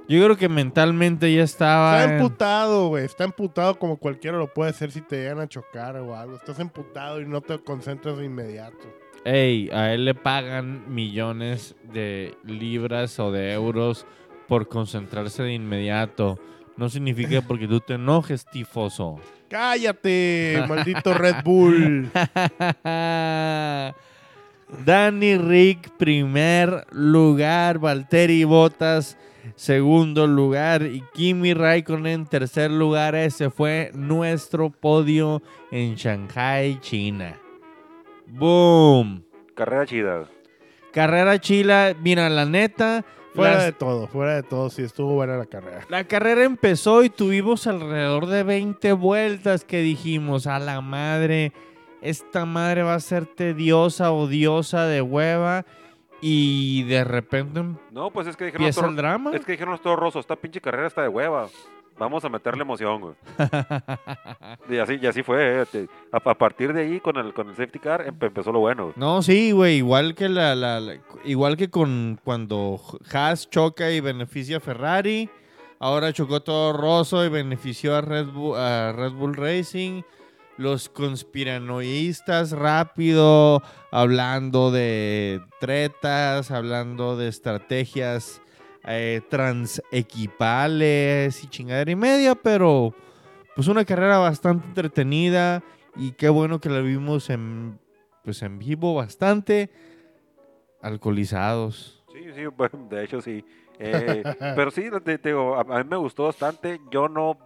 Yo 0.08 0.24
creo 0.26 0.36
que 0.36 0.50
mentalmente 0.50 1.32
ya 1.32 1.44
estaba. 1.44 2.02
Está 2.02 2.16
emputado, 2.16 2.88
güey. 2.88 3.06
Está 3.06 3.24
emputado 3.26 3.78
como 3.78 3.98
cualquiera 3.98 4.40
lo 4.40 4.48
puede 4.52 4.72
hacer 4.72 4.90
si 4.90 5.02
te 5.02 5.18
llegan 5.18 5.40
a 5.40 5.48
chocar 5.48 5.96
o 5.98 6.16
algo. 6.16 6.36
Estás 6.36 6.60
emputado 6.60 7.22
y 7.22 7.28
no 7.28 7.42
te 7.42 7.60
concentras 7.60 8.18
de 8.18 8.26
inmediato. 8.26 8.88
Ey, 9.26 9.70
a 9.72 9.94
él 9.94 10.06
le 10.06 10.16
pagan 10.16 10.94
millones 10.94 11.76
de 11.94 12.38
libras 12.46 13.20
o 13.20 13.32
de 13.32 13.54
euros 13.54 14.06
por 14.48 14.68
concentrarse 14.68 15.44
de 15.44 15.54
inmediato. 15.54 16.40
No 16.78 16.90
significa 16.90 17.42
porque 17.42 17.68
tú 17.68 17.80
te 17.82 17.96
enojes, 17.96 18.46
tifoso. 18.46 19.20
¡Cállate, 19.50 20.64
maldito 20.70 21.14
Red 21.14 21.44
Bull! 21.44 22.10
Danny 24.86 25.38
Rick, 25.38 25.90
primer 25.98 26.86
lugar. 26.92 27.80
Valtteri 27.80 28.44
Bottas, 28.44 29.18
segundo 29.56 30.28
lugar. 30.28 30.84
Y 30.84 31.04
Kimi 31.14 31.54
Raikkonen, 31.54 32.26
tercer 32.28 32.72
lugar. 32.72 33.16
Ese 33.16 33.50
fue 33.50 33.92
nuestro 33.94 34.70
podio 34.70 35.42
en 35.72 35.96
Shanghai, 35.96 36.80
China. 36.80 37.36
¡Boom! 38.30 39.24
Carrera 39.56 39.86
chida. 39.86 40.26
Carrera 40.94 41.40
chila. 41.40 41.96
Mira, 42.02 42.30
la 42.30 42.46
neta. 42.46 43.04
Fuera 43.36 43.56
las- 43.56 43.66
de 43.66 43.72
todo, 43.74 44.08
fuera 44.08 44.36
de 44.36 44.44
todo, 44.44 44.70
sí 44.70 44.82
estuvo 44.82 45.14
buena 45.14 45.38
la 45.38 45.46
carrera. 45.46 45.86
La 45.90 46.04
carrera 46.04 46.44
empezó 46.44 47.04
y 47.04 47.10
tuvimos 47.10 47.68
alrededor 47.68 48.26
de 48.26 48.42
20 48.44 48.92
vueltas 48.94 49.64
que 49.66 49.82
dijimos, 49.82 50.48
a 50.48 50.58
la 50.60 50.82
madre, 50.82 51.54
esta 52.02 52.46
madre 52.46 52.82
va 52.84 52.96
a 52.96 53.00
ser 53.00 53.28
tediosa, 53.28 54.12
odiosa, 54.12 54.86
de 54.88 55.02
hueva. 55.02 55.66
Y 56.22 56.84
de 56.84 57.06
repente 57.06 57.64
No, 57.92 58.12
pues 58.12 58.28
es 58.28 58.36
que 58.36 58.46
dijeron 58.46 58.66
los 58.68 58.78
el 58.78 58.96
drama. 58.98 59.32
es 59.34 59.46
que 59.46 59.54
dijeron 59.54 59.72
los 59.72 59.82
toros 59.82 60.00
rosos, 60.00 60.20
esta 60.22 60.36
pinche 60.36 60.60
carrera 60.60 60.88
está 60.88 61.02
de 61.04 61.08
hueva. 61.08 61.48
Vamos 62.00 62.24
a 62.24 62.30
meterle 62.30 62.62
emoción, 62.64 63.02
güey. 63.02 63.14
Y 64.70 64.78
así, 64.78 64.98
y 65.02 65.06
así 65.08 65.22
fue. 65.24 65.64
eh, 65.74 65.88
A, 66.12 66.18
a 66.18 66.34
partir 66.36 66.74
de 66.74 66.82
ahí, 66.84 67.00
con 67.00 67.18
el, 67.18 67.34
con 67.34 67.50
el 67.50 67.56
safety 67.56 67.80
car, 67.80 68.06
empe- 68.08 68.28
empezó 68.28 68.52
lo 68.52 68.60
bueno. 68.60 68.84
güey. 68.86 68.94
No, 68.98 69.22
sí, 69.22 69.52
güey, 69.52 69.78
igual 69.78 70.16
que 70.16 70.30
la, 70.30 70.56
la- 70.56 70.80
la- 70.80 70.98
igual 71.26 71.58
que 71.58 71.70
con 71.70 72.20
cuando 72.24 72.80
Haas 73.14 73.50
choca 73.50 73.92
y 73.92 74.00
beneficia 74.00 74.58
a 74.58 74.60
Ferrari, 74.62 75.30
ahora 75.80 76.14
chocó 76.14 76.42
todo 76.42 76.74
Rosso 76.74 77.26
y 77.26 77.30
benefició 77.30 77.96
a 77.96 78.02
Red 78.02 78.28
Bull, 78.28 78.56
a 78.58 78.92
Red 78.94 79.12
Bull 79.14 79.36
Racing. 79.36 80.02
Los 80.58 80.90
conspiranoístas 80.90 82.52
rápido 82.52 83.64
hablando 83.92 84.72
de 84.72 85.40
tretas, 85.62 86.52
hablando 86.52 87.16
de 87.16 87.30
estrategias 87.30 88.42
eh, 88.86 89.22
transequipales 89.30 91.44
y 91.44 91.48
chingadera 91.48 91.92
y 91.92 91.96
media, 91.96 92.36
pero 92.36 92.94
pues 93.56 93.68
una 93.68 93.86
carrera 93.86 94.18
bastante 94.20 94.68
entretenida 94.68 95.64
Y 95.96 96.12
qué 96.14 96.30
bueno 96.30 96.60
que 96.60 96.70
la 96.70 96.80
vimos 96.82 97.30
en, 97.30 97.80
pues 98.24 98.42
en 98.42 98.60
vivo 98.60 98.96
bastante. 98.96 99.70
Alcoholizados. 100.82 102.04
Sí, 102.12 102.32
sí, 102.34 102.46
bueno, 102.48 102.88
de 102.90 103.04
hecho 103.04 103.22
sí. 103.22 103.44
Eh, 103.80 104.24
pero 104.56 104.72
sí, 104.72 104.90
te, 105.04 105.18
te 105.18 105.30
digo, 105.30 105.56
a, 105.56 105.62
a 105.62 105.84
mí 105.84 105.90
me 105.90 105.98
gustó 105.98 106.26
bastante. 106.26 106.80
Yo 106.92 107.08
no 107.10 107.38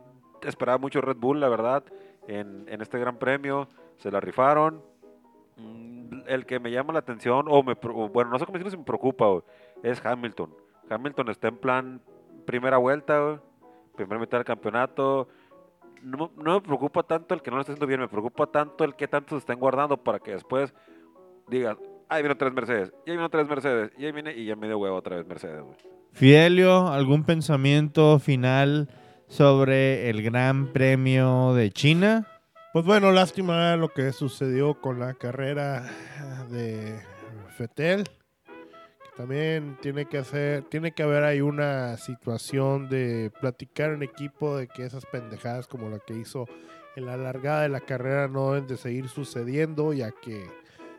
esperaba 0.44 0.78
mucho 0.78 1.02
Red 1.02 1.18
Bull, 1.18 1.40
la 1.40 1.50
verdad, 1.50 1.84
en, 2.28 2.66
en 2.68 2.82
este 2.82 3.00
gran 3.00 3.18
premio. 3.18 3.68
Se 3.98 4.12
la 4.12 4.20
rifaron. 4.20 4.82
Mm, 5.58 6.22
El 6.28 6.46
que 6.46 6.60
me 6.60 6.72
llama 6.72 6.94
la 6.94 7.00
atención, 7.00 7.46
o 7.50 7.64
me, 7.64 7.74
o 7.82 8.10
bueno, 8.10 8.32
no 8.32 8.40
sé 8.40 8.46
cómo 8.46 8.58
decirlo 8.58 8.72
si 8.72 8.78
me 8.78 8.84
preocupa, 8.84 9.26
es 9.84 10.04
Hamilton. 10.06 10.54
Hamilton 10.90 11.30
está 11.30 11.48
en 11.48 11.58
plan 11.58 12.02
primera 12.46 12.78
vuelta, 12.78 13.20
güey, 13.20 13.40
primera 13.96 14.20
mitad 14.20 14.38
del 14.38 14.46
campeonato. 14.46 15.28
No, 16.02 16.32
no 16.36 16.56
me 16.56 16.62
preocupa 16.62 17.04
tanto 17.04 17.34
el 17.34 17.42
que 17.42 17.50
no 17.50 17.58
lo 17.58 17.62
esté 17.62 17.72
haciendo 17.72 17.88
bien, 17.88 18.02
me 18.02 18.10
preocupa 18.10 18.48
tanto 18.48 18.84
el 18.84 18.96
que 18.96 19.08
tanto 19.08 19.36
se 19.36 19.40
estén 19.40 19.60
guardando 19.60 19.98
para 19.98 20.20
que 20.20 20.32
después 20.32 20.74
digas, 21.48 21.78
ahí 22.10 22.22
vino 22.22 22.36
tres 22.36 22.54
Mercedes, 22.54 22.94
y 23.06 23.12
ahí 23.12 23.18
vino 23.18 23.30
tres 23.30 23.48
Mercedes, 23.48 23.92
y 23.98 24.06
ahí 24.06 24.12
viene, 24.12 24.34
y 24.36 24.46
ya 24.46 24.56
me 24.56 24.68
dio 24.68 24.78
huevo 24.78 24.98
otra 24.98 25.16
vez 25.16 25.26
Mercedes, 25.26 25.62
güey. 25.62 25.78
Fidelio, 26.12 26.90
¿algún 26.90 27.24
pensamiento 27.24 28.20
final 28.20 28.90
sobre 29.28 30.10
el 30.10 30.22
Gran 30.22 30.68
Premio 30.68 31.54
de 31.54 31.72
China? 31.72 32.28
Pues 32.74 32.86
bueno, 32.86 33.12
lástima 33.12 33.76
lo 33.78 33.90
que 33.90 34.12
sucedió 34.12 34.82
con 34.82 35.00
la 35.00 35.14
carrera 35.14 35.90
de 36.50 37.00
Fetel. 37.58 38.04
También 39.16 39.78
tiene 39.80 40.06
que 40.06 40.18
hacer, 40.18 40.64
tiene 40.64 40.92
que 40.92 41.04
haber 41.04 41.24
ahí 41.24 41.42
una 41.42 41.98
situación 41.98 42.90
de 42.90 43.32
platicar 43.40 43.92
en 43.92 44.02
equipo 44.02 44.58
de 44.58 44.68
que 44.68 44.86
esas 44.86 45.06
pendejadas 45.06 45.68
como 45.68 45.90
la 45.90 46.00
que 46.00 46.16
hizo 46.16 46.48
en 46.96 47.06
la 47.06 47.18
largada 47.18 47.62
de 47.62 47.70
la 47.70 47.82
carrera 47.82 48.28
no 48.28 48.52
deben 48.52 48.68
de 48.68 48.78
seguir 48.78 49.08
sucediendo, 49.10 49.94
ya 49.94 50.12
que 50.12 50.48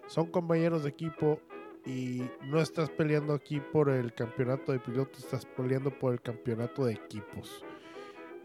son 0.07 0.27
compañeros 0.27 0.85
de 0.85 0.91
equipo 0.91 1.41
y 1.87 2.23
no 2.45 2.61
estás 2.61 2.89
peleando 2.89 3.35
aquí 3.35 3.61
por 3.61 3.91
el 3.91 4.15
campeonato 4.15 4.73
de 4.73 4.79
pilotos, 4.79 5.25
estás 5.25 5.45
peleando 5.45 5.91
por 5.91 6.13
el 6.13 6.21
campeonato 6.21 6.85
de 6.85 6.95
equipos. 6.95 7.65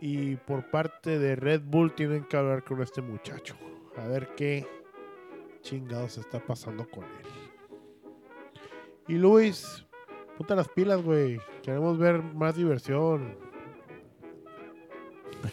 Y 0.02 0.36
por 0.38 0.70
parte 0.72 1.20
de 1.20 1.36
Red 1.36 1.62
Bull 1.64 1.94
tienen 1.94 2.24
que 2.24 2.38
hablar 2.38 2.64
con 2.64 2.82
este 2.82 3.02
muchacho. 3.02 3.56
A 3.98 4.08
ver 4.08 4.30
qué 4.36 4.66
chingados 5.62 6.18
está 6.18 6.40
pasando 6.40 6.90
con 6.90 7.04
él. 7.04 7.39
Y 9.10 9.16
Luis, 9.18 9.86
puta 10.38 10.56
las 10.56 10.70
pilas, 10.70 11.02
güey. 11.04 11.40
Queremos 11.64 11.98
ver 11.98 12.22
más 12.24 12.56
diversión. 12.56 13.36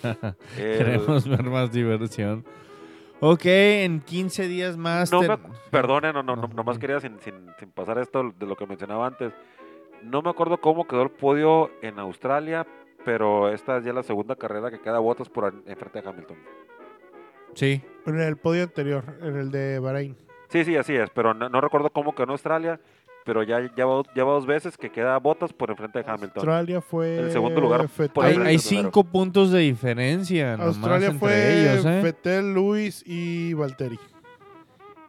Queremos 0.57 1.29
ver 1.29 1.42
más 1.45 1.73
diversión. 1.73 2.45
Ok, 3.21 3.42
en 3.47 4.01
15 4.01 4.47
días 4.49 4.77
más. 4.77 5.11
No 5.11 5.21
te- 5.21 5.29
me, 5.29 5.38
perdone, 5.71 6.12
no, 6.12 6.23
no, 6.23 6.37
no, 6.37 6.42
No, 6.42 6.55
nomás 6.55 6.79
quería 6.79 7.01
sin, 7.01 7.19
sin, 7.21 7.35
sin 7.59 7.71
pasar 7.71 7.99
esto 7.99 8.33
de 8.38 8.47
lo 8.47 8.57
que 8.57 8.66
mencionaba 8.66 9.07
antes. 9.07 9.33
No 10.03 10.21
me 10.23 10.29
acuerdo 10.31 10.61
cómo 10.61 10.87
quedó 10.87 11.03
el 11.03 11.11
podio 11.11 11.71
en 11.81 11.99
Australia, 11.99 12.66
pero 13.05 13.49
esta 13.51 13.79
es 13.79 13.85
ya 13.85 13.92
la 13.95 14.03
segunda 14.03 14.37
carrera 14.37 14.71
que 14.71 14.81
queda 14.81 14.99
botas 14.99 15.29
por 15.31 15.47
en- 15.53 15.62
enfrente 15.66 16.03
de 16.03 16.09
Hamilton. 16.09 16.37
Sí. 17.55 17.81
En 18.05 18.21
el 18.21 18.37
podio 18.37 18.64
anterior, 18.64 19.05
en 19.23 19.37
el 19.37 19.51
de 19.51 19.79
Bahrein. 19.79 20.14
Sí, 20.49 20.64
sí, 20.64 20.77
así 20.77 20.95
es, 20.95 21.09
pero 21.11 21.33
no, 21.33 21.49
no 21.49 21.61
recuerdo 21.62 21.88
cómo 21.90 22.14
quedó 22.14 22.25
en 22.25 22.31
Australia, 22.31 22.81
pero 23.26 23.42
ya, 23.42 23.58
ya, 23.76 23.84
va, 23.84 24.02
ya 24.14 24.24
va 24.24 24.32
dos 24.32 24.46
veces 24.46 24.78
que 24.78 24.90
queda 24.90 25.18
botas 25.18 25.52
por 25.52 25.68
enfrente 25.70 25.98
de 25.98 26.04
Hamilton. 26.08 26.36
Australia 26.36 26.80
fue. 26.80 27.18
El 27.18 27.32
segundo 27.32 27.60
lugar 27.60 27.86
por 28.14 28.24
Hay, 28.24 28.58
cinco 28.58 29.04
puntos 29.04 29.50
de 29.50 29.58
diferencia. 29.58 30.52
nomás 30.56 30.76
Australia 30.76 31.06
entre 31.08 31.18
fue 31.18 31.60
ellos, 31.72 31.84
¿eh? 31.84 32.00
Vettel, 32.02 32.54
Luis 32.54 33.02
y 33.04 33.52
Valtteri. 33.52 33.98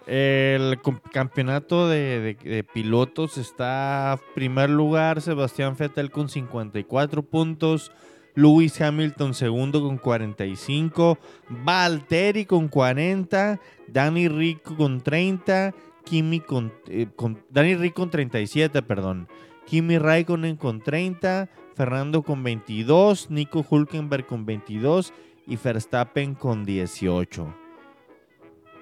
El 0.08 0.80
campeonato 1.12 1.89
de, 1.89 2.38
de- 2.41 2.49
de 2.49 2.63
pilotos 2.63 3.38
está 3.38 4.17
primer 4.36 4.69
lugar 4.69 5.21
Sebastián 5.21 5.75
Vettel 5.77 6.12
con 6.12 6.30
54 6.30 7.23
puntos, 7.23 7.91
Lewis 8.34 8.80
Hamilton 8.80 9.34
segundo 9.34 9.82
con 9.82 9.97
45, 9.97 11.17
Valtteri 11.49 12.45
con 12.45 12.69
40, 12.69 13.60
Danny 13.89 14.30
Rick 14.30 14.75
con 14.77 15.01
30, 15.01 15.73
Kimi 16.08 16.39
con, 16.39 16.74
eh, 16.88 17.08
con- 17.15 17.43
Danny 17.50 17.76
Rick 17.76 17.93
con 17.96 18.10
37, 18.10 18.82
perdón, 18.82 19.28
Kimi 19.65 19.98
Raikkonen 19.98 20.56
con 20.56 20.82
30, 20.82 21.50
Fernando 21.76 22.24
con 22.24 22.41
22, 22.43 23.30
Nico 23.30 23.65
Hulkenberg 23.70 24.26
con 24.26 24.46
22 24.46 25.13
y 25.46 25.58
Verstappen 25.58 26.34
con 26.36 26.63
18. 26.63 27.54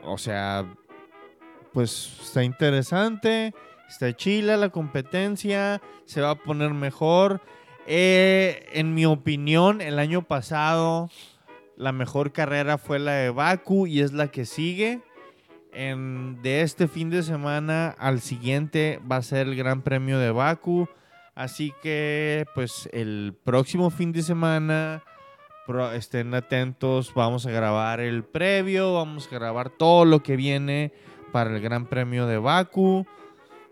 O 0.04 0.18
sea, 0.20 0.66
pues 1.74 2.20
está 2.22 2.44
interesante, 2.44 3.54
está 3.90 4.16
chila 4.16 4.56
la 4.58 4.70
competencia, 4.70 5.82
se 6.06 6.22
va 6.22 6.32
a 6.32 6.36
poner 6.36 6.72
mejor. 6.74 7.42
Eh, 7.88 8.68
en 8.74 8.94
mi 8.94 9.06
opinión, 9.06 9.82
el 9.82 9.98
año 10.00 10.22
pasado 10.22 11.10
la 11.78 11.92
mejor 11.92 12.32
carrera 12.32 12.78
fue 12.78 13.00
la 13.00 13.14
de 13.14 13.30
Baku 13.32 13.88
y 13.88 14.02
es 14.02 14.14
la 14.14 14.28
que 14.30 14.46
sigue. 14.46 15.02
En- 15.76 16.42
de 16.42 16.62
este 16.62 16.88
fin 16.88 17.10
de 17.10 17.22
semana 17.22 17.90
al 18.00 18.22
siguiente 18.22 19.02
va 19.12 19.18
a 19.18 19.22
ser 19.22 19.48
el 19.48 19.56
Gran 19.56 19.82
Premio 19.82 20.18
de 20.20 20.32
Baku. 20.32 20.88
Así 21.36 21.74
que, 21.84 22.46
pues, 22.56 22.88
el 22.94 23.36
próximo 23.44 23.90
fin 23.90 24.14
de 24.14 24.22
semana 24.24 25.04
estén 25.94 26.34
atentos. 26.34 27.14
Vamos 27.14 27.46
a 27.46 27.52
grabar 27.52 28.00
el 28.00 28.24
previo, 28.24 28.94
vamos 28.94 29.28
a 29.28 29.36
grabar 29.36 29.70
todo 29.70 30.06
lo 30.06 30.24
que 30.24 30.38
viene 30.38 30.94
para 31.34 31.54
el 31.54 31.62
Gran 31.62 31.88
Premio 31.88 32.26
de 32.26 32.38
Baku. 32.38 33.06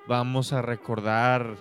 Vamos 0.05 0.51
a 0.51 0.61
recordar, 0.61 1.55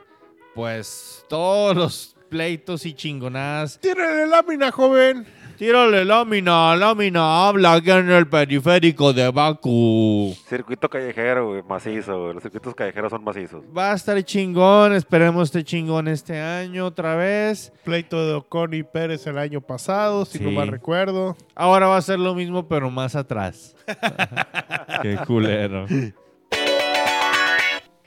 pues, 0.56 1.24
todos 1.28 1.76
los 1.76 2.16
pleitos 2.28 2.84
y 2.84 2.94
chingonadas. 2.94 3.78
¡Tírale 3.78 4.26
lámina, 4.26 4.72
joven! 4.72 5.24
Tírale 5.56 6.04
lámina, 6.04 6.74
lámina, 6.76 7.46
habla 7.46 7.74
aquí 7.74 7.90
en 7.90 8.10
el 8.10 8.26
periférico 8.26 9.12
de 9.12 9.30
Baku. 9.30 10.34
Circuito 10.48 10.88
callejero, 10.88 11.48
güey, 11.48 11.62
macizo, 11.62 12.20
güey. 12.20 12.34
Los 12.34 12.42
circuitos 12.42 12.74
callejeros 12.74 13.10
son 13.10 13.22
macizos. 13.22 13.62
Va 13.76 13.92
a 13.92 13.94
estar 13.94 14.20
chingón, 14.24 14.92
esperemos 14.92 15.48
este 15.48 15.62
chingón 15.62 16.08
este 16.08 16.40
año 16.40 16.86
otra 16.86 17.16
vez. 17.16 17.72
Pleito 17.84 18.26
de 18.26 18.34
Ocon 18.34 18.74
y 18.74 18.82
Pérez 18.82 19.26
el 19.26 19.38
año 19.38 19.60
pasado, 19.60 20.24
si 20.24 20.40
no 20.40 20.50
mal 20.50 20.68
recuerdo. 20.68 21.36
Ahora 21.54 21.86
va 21.86 21.96
a 21.96 22.02
ser 22.02 22.18
lo 22.18 22.34
mismo, 22.34 22.66
pero 22.66 22.90
más 22.90 23.14
atrás. 23.14 23.76
Qué 25.02 25.18
culero. 25.26 25.86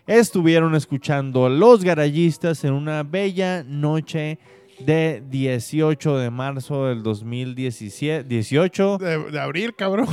Estuvieron 0.07 0.75
escuchando 0.75 1.49
Los 1.49 1.83
Garayistas 1.83 2.63
en 2.63 2.73
una 2.73 3.01
bella 3.01 3.63
noche 3.63 4.37
de 4.79 5.23
18 5.29 6.17
de 6.17 6.29
marzo 6.29 6.87
del 6.87 7.03
2017. 7.03 8.23
18 8.27 8.97
De, 8.97 9.31
de 9.31 9.39
abril, 9.39 9.75
cabrón. 9.75 10.07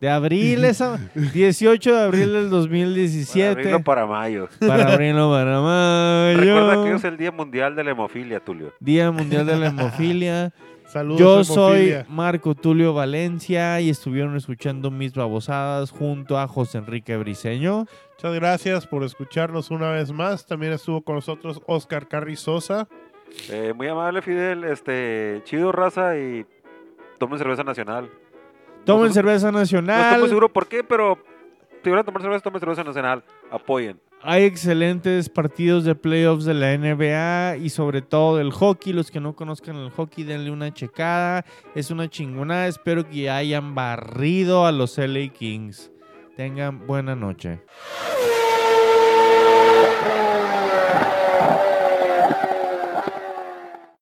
de 0.00 0.10
abril, 0.10 0.64
esa, 0.64 0.98
18 1.14 1.94
de 1.94 2.00
abril 2.00 2.32
del 2.32 2.44
Para 2.44 2.48
2017. 2.48 3.50
abrirlo 3.50 3.82
para 3.84 4.06
mayo. 4.06 4.48
Para 4.60 4.92
abrirlo 4.92 5.30
para 5.30 5.60
mayo. 5.60 6.38
Recuerda 6.38 6.84
que 6.84 6.94
es 6.94 7.04
el 7.04 7.16
Día 7.16 7.32
Mundial 7.32 7.74
de 7.76 7.84
la 7.84 7.90
Hemofilia, 7.92 8.40
Tulio. 8.40 8.72
Día 8.80 9.10
Mundial 9.10 9.46
de 9.46 9.56
la 9.56 9.66
Hemofilia. 9.68 10.52
Saludos. 10.88 11.20
Yo 11.20 11.44
soy. 11.44 11.96
Marco 12.08 12.54
Tulio 12.54 12.94
Valencia 12.94 13.78
y 13.78 13.90
estuvieron 13.90 14.34
escuchando 14.36 14.90
mis 14.90 15.12
babosadas 15.12 15.90
junto 15.90 16.38
a 16.38 16.48
José 16.48 16.78
Enrique 16.78 17.14
Briseño. 17.18 17.84
Muchas 18.16 18.34
gracias 18.34 18.86
por 18.86 19.04
escucharnos 19.04 19.70
una 19.70 19.90
vez 19.90 20.10
más. 20.12 20.46
También 20.46 20.72
estuvo 20.72 21.02
con 21.02 21.16
nosotros 21.16 21.60
Oscar 21.66 22.08
Carrizosa. 22.08 22.88
Eh, 23.50 23.72
muy 23.74 23.88
amable, 23.88 24.22
Fidel. 24.22 24.64
Este, 24.64 25.40
chido, 25.44 25.72
raza, 25.72 26.16
y 26.18 26.44
tomen 27.18 27.38
cerveza 27.38 27.64
nacional. 27.64 28.10
Tomen 28.84 29.08
No, 29.08 29.12
cerveza 29.12 29.50
No 29.52 29.60
estoy 29.60 29.80
nacional. 29.82 30.20
muy 30.20 30.28
seguro 30.28 30.48
por 30.48 30.66
qué, 30.66 30.82
pero 30.84 31.18
si 31.82 31.90
van 31.90 31.98
a 32.00 32.04
tomar 32.04 32.22
cerveza, 32.22 32.42
tomen 32.42 32.60
cerveza 32.60 32.84
nacional. 32.84 33.22
Apoyen. 33.50 34.00
Hay 34.22 34.42
excelentes 34.44 35.28
partidos 35.28 35.84
de 35.84 35.94
playoffs 35.94 36.44
de 36.44 36.52
la 36.54 36.76
NBA 36.76 37.58
y 37.58 37.70
sobre 37.70 38.02
todo 38.02 38.38
del 38.38 38.50
hockey. 38.50 38.92
Los 38.92 39.10
que 39.12 39.20
no 39.20 39.36
conozcan 39.36 39.76
el 39.76 39.90
hockey, 39.90 40.24
denle 40.24 40.50
una 40.50 40.74
checada. 40.74 41.44
Es 41.74 41.90
una 41.92 42.08
chingonada. 42.08 42.66
Espero 42.66 43.08
que 43.08 43.30
hayan 43.30 43.76
barrido 43.76 44.66
a 44.66 44.72
los 44.72 44.98
LA 44.98 45.28
Kings. 45.32 45.92
Tengan 46.36 46.84
buena 46.86 47.14
noche. 47.14 47.60